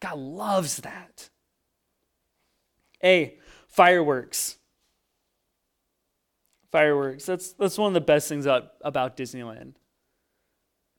God 0.00 0.18
loves 0.18 0.78
that. 0.78 1.30
A, 3.02 3.36
fireworks. 3.68 4.56
Fireworks. 6.70 7.24
That's 7.26 7.52
that's 7.52 7.78
one 7.78 7.88
of 7.88 7.94
the 7.94 8.00
best 8.00 8.28
things 8.28 8.46
about, 8.46 8.72
about 8.82 9.16
Disneyland. 9.16 9.74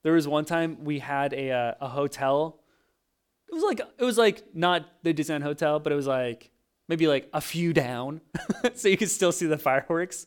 There 0.02 0.12
was 0.12 0.26
one 0.26 0.44
time 0.44 0.84
we 0.84 0.98
had 0.98 1.32
a 1.32 1.50
uh, 1.50 1.74
a 1.80 1.88
hotel. 1.88 2.60
It 3.50 3.54
was 3.54 3.62
like 3.62 3.80
it 3.98 4.04
was 4.04 4.18
like 4.18 4.54
not 4.54 4.86
the 5.02 5.12
Disneyland 5.12 5.42
hotel, 5.42 5.78
but 5.78 5.92
it 5.92 5.96
was 5.96 6.06
like 6.06 6.50
maybe 6.88 7.06
like 7.06 7.28
a 7.32 7.40
few 7.40 7.72
down, 7.72 8.20
so 8.74 8.88
you 8.88 8.96
could 8.96 9.10
still 9.10 9.32
see 9.32 9.46
the 9.46 9.58
fireworks. 9.58 10.26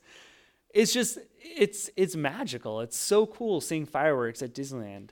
It's 0.74 0.94
just 0.94 1.18
it's 1.40 1.90
it's 1.96 2.16
magical. 2.16 2.82
It's 2.82 2.98
so 2.98 3.26
cool 3.26 3.62
seeing 3.62 3.86
fireworks 3.86 4.42
at 4.42 4.54
Disneyland. 4.54 5.10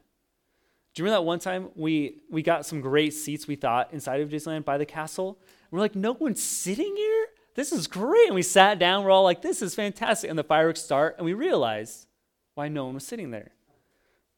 Do 0.93 1.01
you 1.01 1.05
remember 1.05 1.21
that 1.21 1.25
one 1.25 1.39
time 1.39 1.69
we 1.75 2.21
we 2.29 2.41
got 2.41 2.65
some 2.65 2.81
great 2.81 3.13
seats 3.13 3.47
we 3.47 3.55
thought 3.55 3.93
inside 3.93 4.21
of 4.21 4.29
Disneyland 4.29 4.65
by 4.65 4.77
the 4.77 4.85
castle? 4.85 5.39
we're 5.71 5.79
like, 5.79 5.95
no 5.95 6.11
one's 6.11 6.43
sitting 6.43 6.95
here. 6.95 7.27
This 7.55 7.71
is 7.71 7.87
great. 7.87 8.27
And 8.27 8.35
we 8.35 8.41
sat 8.41 8.77
down. 8.77 9.03
We're 9.03 9.11
all 9.11 9.23
like, 9.23 9.41
this 9.41 9.61
is 9.61 9.73
fantastic. 9.73 10.29
And 10.29 10.37
the 10.37 10.43
fireworks 10.43 10.81
start, 10.81 11.15
and 11.17 11.25
we 11.25 11.33
realized 11.33 12.07
why 12.55 12.67
no 12.67 12.85
one 12.85 12.95
was 12.95 13.07
sitting 13.07 13.31
there. 13.31 13.51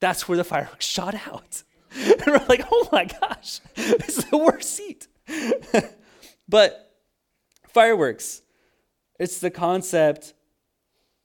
That's 0.03 0.27
where 0.27 0.37
the 0.37 0.43
fireworks 0.43 0.85
shot 0.85 1.15
out. 1.15 1.63
and 1.95 2.21
we're 2.27 2.45
like, 2.49 2.65
oh 2.69 2.89
my 2.91 3.05
gosh, 3.05 3.61
this 3.73 4.17
is 4.17 4.25
the 4.25 4.37
worst 4.37 4.69
seat. 4.69 5.07
but 6.49 6.93
fireworks, 7.69 8.41
it's 9.17 9.39
the 9.39 9.49
concept 9.49 10.33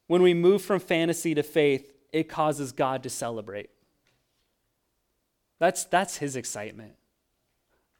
when 0.06 0.22
we 0.22 0.32
move 0.32 0.62
from 0.62 0.78
fantasy 0.78 1.34
to 1.34 1.42
faith, 1.42 1.92
it 2.12 2.28
causes 2.28 2.70
God 2.70 3.02
to 3.02 3.10
celebrate. 3.10 3.70
That's, 5.58 5.84
that's 5.86 6.18
his 6.18 6.36
excitement. 6.36 6.92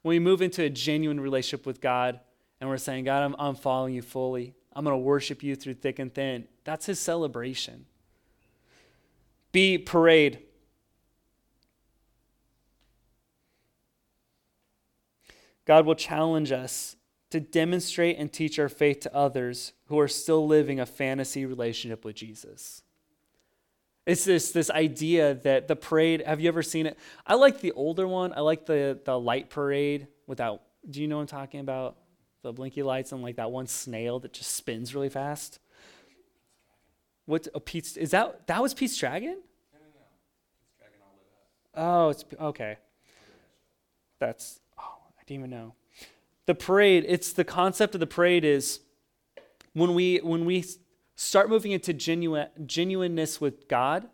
When 0.03 0.11
we 0.13 0.19
move 0.19 0.41
into 0.41 0.63
a 0.63 0.69
genuine 0.69 1.19
relationship 1.19 1.65
with 1.65 1.81
God 1.81 2.21
and 2.61 2.69
we're 2.69 2.77
saying, 2.77 3.03
God, 3.03 3.23
I'm, 3.23 3.35
I'm 3.37 3.55
following 3.55 3.95
you 3.95 4.01
fully, 4.01 4.53
I'm 4.71 4.85
going 4.85 4.93
to 4.93 4.97
worship 4.97 5.43
you 5.43 5.57
through 5.57 5.73
thick 5.73 5.99
and 5.99 6.15
thin, 6.15 6.47
that's 6.63 6.85
his 6.85 7.01
celebration. 7.01 7.85
B, 9.51 9.77
parade. 9.77 10.45
God 15.69 15.85
will 15.85 15.93
challenge 15.93 16.51
us 16.51 16.95
to 17.29 17.39
demonstrate 17.39 18.17
and 18.17 18.33
teach 18.33 18.57
our 18.57 18.69
faith 18.69 19.01
to 19.01 19.15
others 19.15 19.73
who 19.85 19.99
are 19.99 20.07
still 20.07 20.47
living 20.47 20.79
a 20.79 20.85
fantasy 20.87 21.45
relationship 21.45 22.03
with 22.03 22.15
Jesus. 22.15 22.81
It's 24.07 24.25
this, 24.25 24.51
this 24.51 24.71
idea 24.71 25.35
that 25.35 25.67
the 25.67 25.75
parade, 25.75 26.23
have 26.25 26.39
you 26.39 26.47
ever 26.47 26.63
seen 26.63 26.87
it? 26.87 26.97
I 27.23 27.35
like 27.35 27.61
the 27.61 27.71
older 27.73 28.07
one. 28.07 28.33
I 28.33 28.39
like 28.39 28.65
the, 28.65 28.99
the 29.05 29.19
light 29.19 29.51
parade 29.51 30.07
without, 30.25 30.63
do 30.89 31.03
you 31.03 31.07
know 31.07 31.17
what 31.17 31.21
I'm 31.21 31.27
talking 31.27 31.59
about? 31.59 31.97
The 32.41 32.51
blinky 32.51 32.81
lights 32.81 33.11
and 33.11 33.21
like 33.21 33.35
that 33.35 33.51
one 33.51 33.67
snail 33.67 34.17
that 34.21 34.33
just 34.33 34.55
spins 34.55 34.95
really 34.95 35.09
fast. 35.09 35.59
What 37.27 37.47
a 37.53 37.59
Pete's 37.59 37.95
is 37.95 38.09
that? 38.09 38.47
That 38.47 38.59
was 38.63 38.73
Pete's 38.73 38.97
Dragon. 38.97 39.37
No, 39.71 39.79
no, 39.79 39.85
no. 39.85 40.01
Pete's 40.59 40.73
Dragon 40.79 40.97
all 41.75 42.05
Oh, 42.07 42.09
it's 42.09 42.25
okay. 42.41 42.77
That's 44.17 44.59
didn't 45.29 45.45
even 45.45 45.49
know. 45.51 45.73
The 46.45 46.55
parade. 46.55 47.05
It's 47.07 47.31
the 47.31 47.43
concept 47.43 47.93
of 47.93 47.99
the 47.99 48.07
parade 48.07 48.43
is 48.43 48.79
when 49.73 49.93
we 49.93 50.17
when 50.17 50.45
we 50.45 50.65
start 51.15 51.49
moving 51.49 51.71
into 51.71 51.93
genuine, 51.93 52.47
genuineness 52.65 53.39
with 53.39 53.67
God, 53.67 54.09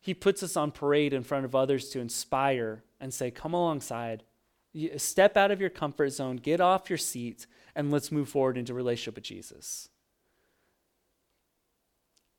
He 0.00 0.14
puts 0.14 0.42
us 0.42 0.56
on 0.56 0.72
parade 0.72 1.12
in 1.12 1.22
front 1.22 1.44
of 1.44 1.54
others 1.54 1.88
to 1.90 2.00
inspire 2.00 2.82
and 3.00 3.14
say, 3.14 3.30
Come 3.30 3.54
alongside. 3.54 4.24
Step 4.96 5.36
out 5.36 5.50
of 5.50 5.60
your 5.60 5.70
comfort 5.70 6.10
zone, 6.10 6.36
get 6.36 6.58
off 6.58 6.88
your 6.88 6.96
seat, 6.96 7.46
and 7.76 7.90
let's 7.90 8.10
move 8.10 8.30
forward 8.30 8.56
into 8.56 8.72
relationship 8.72 9.16
with 9.16 9.24
Jesus. 9.24 9.90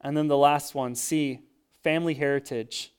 And 0.01 0.17
then 0.17 0.27
the 0.27 0.37
last 0.37 0.73
one, 0.73 0.95
C, 0.95 1.41
family 1.83 2.15
heritage. 2.15 2.91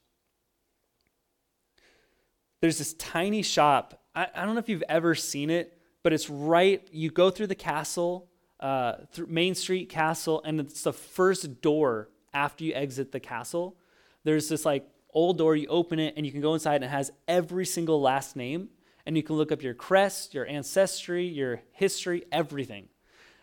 There's 2.61 2.79
this 2.79 2.95
tiny 2.95 3.43
shop. 3.43 4.04
I, 4.15 4.29
I 4.35 4.45
don't 4.45 4.55
know 4.55 4.61
if 4.61 4.69
you've 4.69 4.85
ever 4.89 5.15
seen 5.15 5.51
it, 5.51 5.79
but 6.03 6.13
it's 6.13 6.31
right, 6.31 6.87
you 6.93 7.11
go 7.11 7.31
through 7.31 7.49
the 7.49 7.55
castle 7.55 8.29
uh, 8.61 8.95
through 9.13 9.27
Main 9.27 9.55
Street 9.55 9.89
Castle, 9.89 10.43
and 10.45 10.61
it's 10.61 10.83
the 10.83 10.93
first 10.93 11.61
door 11.61 12.09
after 12.33 12.65
you 12.65 12.73
exit 12.75 13.13
the 13.13 13.21
castle. 13.21 13.77
There's 14.25 14.49
this 14.49 14.65
like 14.65 14.87
old 15.13 15.39
door, 15.39 15.57
you 15.57 15.67
open 15.69 15.99
it, 15.99 16.15
and 16.17 16.25
you 16.25 16.33
can 16.33 16.41
go 16.41 16.55
inside, 16.55 16.77
and 16.77 16.85
it 16.85 16.89
has 16.89 17.11
every 17.29 17.67
single 17.67 18.01
last 18.01 18.37
name. 18.37 18.69
And 19.07 19.17
you 19.17 19.23
can 19.23 19.37
look 19.37 19.53
up 19.53 19.63
your 19.63 19.75
crest, 19.75 20.33
your 20.33 20.47
ancestry, 20.47 21.27
your 21.27 21.61
history, 21.73 22.25
everything. 22.33 22.89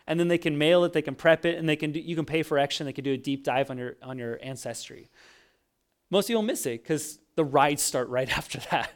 And 0.08 0.18
then 0.18 0.26
they 0.26 0.38
can 0.38 0.58
mail 0.58 0.82
it, 0.82 0.92
they 0.92 1.02
can 1.02 1.14
prep 1.14 1.46
it, 1.46 1.56
and 1.56 1.68
they 1.68 1.76
can 1.76 1.92
do, 1.92 2.00
you 2.00 2.16
can 2.16 2.24
pay 2.24 2.42
for 2.42 2.58
action. 2.58 2.84
they 2.84 2.92
can 2.92 3.04
do 3.04 3.12
a 3.12 3.16
deep 3.16 3.44
dive 3.44 3.70
on 3.70 3.78
your, 3.78 3.96
on 4.02 4.18
your 4.18 4.40
ancestry. 4.42 5.08
Most 6.10 6.26
people 6.26 6.42
miss 6.42 6.66
it 6.66 6.82
because 6.82 7.20
the 7.36 7.44
rides 7.44 7.82
start 7.82 8.08
right 8.08 8.28
after 8.36 8.58
that. 8.70 8.90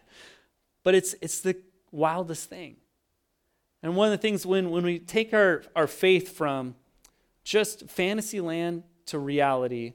But 0.82 0.96
it's, 0.96 1.14
it's 1.20 1.40
the 1.40 1.56
wildest 1.90 2.48
thing. 2.48 2.76
And 3.82 3.96
one 3.96 4.06
of 4.06 4.12
the 4.12 4.18
things 4.18 4.44
when, 4.44 4.70
when 4.70 4.84
we 4.84 4.98
take 4.98 5.32
our, 5.32 5.62
our 5.74 5.86
faith 5.86 6.36
from 6.36 6.74
just 7.44 7.88
fantasy 7.88 8.40
land 8.40 8.82
to 9.06 9.18
reality, 9.18 9.94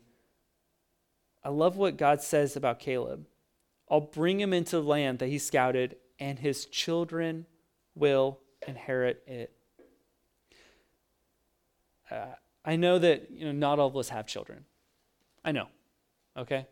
I 1.43 1.49
love 1.49 1.77
what 1.77 1.97
God 1.97 2.21
says 2.21 2.55
about 2.55 2.79
Caleb. 2.79 3.25
I'll 3.89 3.99
bring 3.99 4.39
him 4.39 4.53
into 4.53 4.77
the 4.77 4.83
land 4.83 5.19
that 5.19 5.27
he 5.27 5.37
scouted, 5.37 5.97
and 6.19 6.39
his 6.39 6.65
children 6.65 7.45
will 7.95 8.39
inherit 8.65 9.23
it. 9.27 9.51
Uh, 12.09 12.27
I 12.63 12.75
know 12.75 12.99
that 12.99 13.31
you 13.31 13.45
know 13.45 13.51
not 13.51 13.79
all 13.79 13.87
of 13.87 13.97
us 13.97 14.09
have 14.09 14.27
children. 14.27 14.65
I 15.43 15.51
know, 15.51 15.67
okay. 16.37 16.67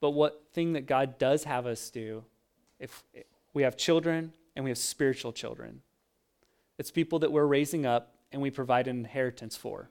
But 0.00 0.10
what 0.10 0.44
thing 0.52 0.74
that 0.74 0.86
God 0.86 1.18
does 1.18 1.44
have 1.44 1.66
us 1.66 1.88
do, 1.88 2.24
if 2.78 3.02
we 3.54 3.62
have 3.62 3.76
children 3.76 4.32
and 4.54 4.64
we 4.64 4.70
have 4.70 4.78
spiritual 4.78 5.32
children. 5.32 5.80
It's 6.76 6.90
people 6.90 7.20
that 7.20 7.32
we're 7.32 7.46
raising 7.46 7.86
up 7.86 8.16
and 8.32 8.42
we 8.42 8.50
provide 8.50 8.88
an 8.88 8.98
inheritance 8.98 9.56
for. 9.56 9.88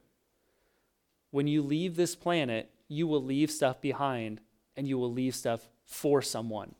When 1.32 1.48
you 1.48 1.62
leave 1.62 1.96
this 1.96 2.16
planet, 2.16 2.70
you 2.90 3.08
will 3.08 3.24
leave 3.24 3.50
stuff 3.50 3.82
behind 3.82 4.42
and 4.76 4.88
you 4.88 4.98
will 4.98 5.12
leave 5.12 5.34
stuff 5.34 5.70
for 5.86 6.22
someone. 6.22 6.76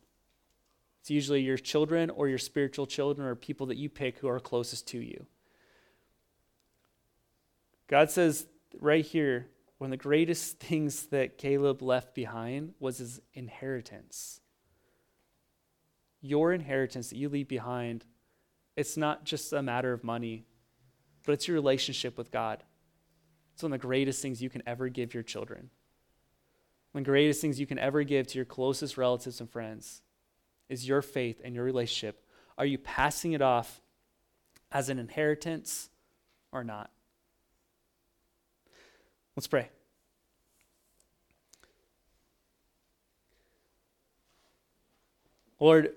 It's 1.00 1.10
usually 1.10 1.40
your 1.40 1.58
children 1.58 2.10
or 2.10 2.28
your 2.28 2.38
spiritual 2.38 2.86
children 2.86 3.26
or 3.26 3.34
people 3.34 3.66
that 3.66 3.76
you 3.76 3.88
pick 3.88 4.18
who 4.18 4.28
are 4.28 4.38
closest 4.38 4.86
to 4.88 4.98
you. 4.98 5.26
God 7.88 8.10
says 8.10 8.46
right 8.78 9.04
here, 9.04 9.46
one 9.78 9.88
of 9.88 9.98
the 9.98 10.02
greatest 10.02 10.58
things 10.60 11.06
that 11.06 11.38
Caleb 11.38 11.82
left 11.82 12.14
behind 12.14 12.74
was 12.78 12.98
his 12.98 13.20
inheritance 13.32 14.40
your 16.24 16.54
inheritance 16.54 17.10
that 17.10 17.18
you 17.18 17.28
leave 17.28 17.48
behind, 17.48 18.06
it's 18.76 18.96
not 18.96 19.24
just 19.24 19.52
a 19.52 19.62
matter 19.62 19.92
of 19.92 20.02
money, 20.02 20.46
but 21.26 21.32
it's 21.32 21.46
your 21.46 21.54
relationship 21.54 22.16
with 22.16 22.30
God. 22.30 22.62
It's 23.52 23.62
one 23.62 23.72
of 23.72 23.80
the 23.80 23.86
greatest 23.86 24.22
things 24.22 24.42
you 24.42 24.48
can 24.48 24.62
ever 24.66 24.88
give 24.88 25.12
your 25.12 25.22
children. 25.22 25.68
One 26.92 27.02
of 27.02 27.04
the 27.04 27.10
greatest 27.10 27.42
things 27.42 27.60
you 27.60 27.66
can 27.66 27.78
ever 27.78 28.02
give 28.04 28.26
to 28.28 28.38
your 28.38 28.46
closest 28.46 28.96
relatives 28.96 29.40
and 29.40 29.50
friends 29.50 30.00
is 30.70 30.88
your 30.88 31.02
faith 31.02 31.42
and 31.44 31.54
your 31.54 31.64
relationship. 31.64 32.24
Are 32.56 32.64
you 32.66 32.78
passing 32.78 33.32
it 33.32 33.42
off 33.42 33.82
as 34.72 34.88
an 34.88 34.98
inheritance 34.98 35.90
or 36.52 36.64
not? 36.64 36.90
Let's 39.36 39.46
pray. 39.46 39.68
Lord, 45.60 45.94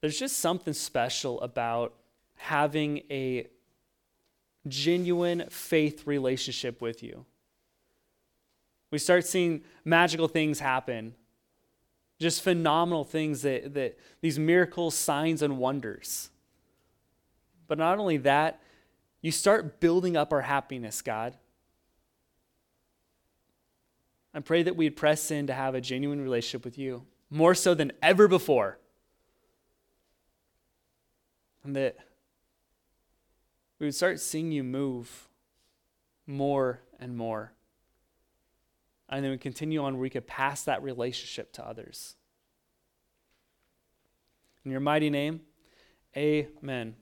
there's 0.00 0.18
just 0.18 0.38
something 0.38 0.74
special 0.74 1.40
about 1.40 1.94
having 2.36 3.02
a 3.10 3.46
genuine 4.66 5.44
faith 5.50 6.06
relationship 6.06 6.80
with 6.80 7.02
you. 7.02 7.24
We 8.90 8.98
start 8.98 9.26
seeing 9.26 9.64
magical 9.84 10.28
things 10.28 10.60
happen, 10.60 11.14
just 12.18 12.42
phenomenal 12.42 13.04
things 13.04 13.42
that, 13.42 13.74
that 13.74 13.98
these 14.20 14.38
miracles, 14.38 14.94
signs, 14.94 15.42
and 15.42 15.58
wonders. 15.58 16.30
But 17.66 17.78
not 17.78 17.98
only 17.98 18.16
that, 18.18 18.60
you 19.20 19.30
start 19.30 19.80
building 19.80 20.16
up 20.16 20.32
our 20.32 20.40
happiness, 20.40 21.02
God. 21.02 21.36
I 24.32 24.40
pray 24.40 24.62
that 24.62 24.76
we'd 24.76 24.96
press 24.96 25.30
in 25.30 25.48
to 25.48 25.54
have 25.54 25.74
a 25.74 25.80
genuine 25.80 26.20
relationship 26.20 26.64
with 26.64 26.78
you, 26.78 27.04
more 27.30 27.54
so 27.54 27.74
than 27.74 27.92
ever 28.00 28.28
before. 28.28 28.78
And 31.64 31.76
that 31.76 31.96
we 33.78 33.86
would 33.86 33.94
start 33.94 34.20
seeing 34.20 34.52
you 34.52 34.64
move 34.64 35.28
more 36.26 36.80
and 36.98 37.16
more. 37.16 37.52
And 39.08 39.24
then 39.24 39.30
we 39.30 39.38
continue 39.38 39.82
on 39.82 39.94
where 39.94 40.02
we 40.02 40.10
could 40.10 40.26
pass 40.26 40.64
that 40.64 40.82
relationship 40.82 41.52
to 41.54 41.66
others. 41.66 42.16
In 44.64 44.70
your 44.70 44.80
mighty 44.80 45.08
name, 45.08 45.40
amen. 46.16 46.96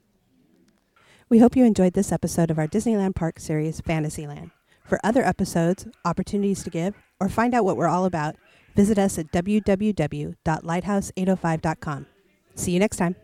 We 1.29 1.39
hope 1.39 1.57
you 1.57 1.65
enjoyed 1.65 1.93
this 1.93 2.13
episode 2.13 2.49
of 2.49 2.57
our 2.57 2.67
Disneyland 2.67 3.15
Park 3.15 3.37
series, 3.39 3.81
Fantasyland. 3.81 4.51
For 4.85 4.97
other 5.03 5.25
episodes, 5.25 5.85
opportunities 6.05 6.63
to 6.63 6.69
give, 6.69 6.95
or 7.19 7.27
find 7.27 7.53
out 7.53 7.65
what 7.65 7.75
we're 7.75 7.89
all 7.89 8.05
about, 8.05 8.37
visit 8.73 8.97
us 8.97 9.19
at 9.19 9.33
www.lighthouse805.com. 9.33 12.05
See 12.55 12.71
you 12.71 12.79
next 12.79 12.95
time. 12.95 13.17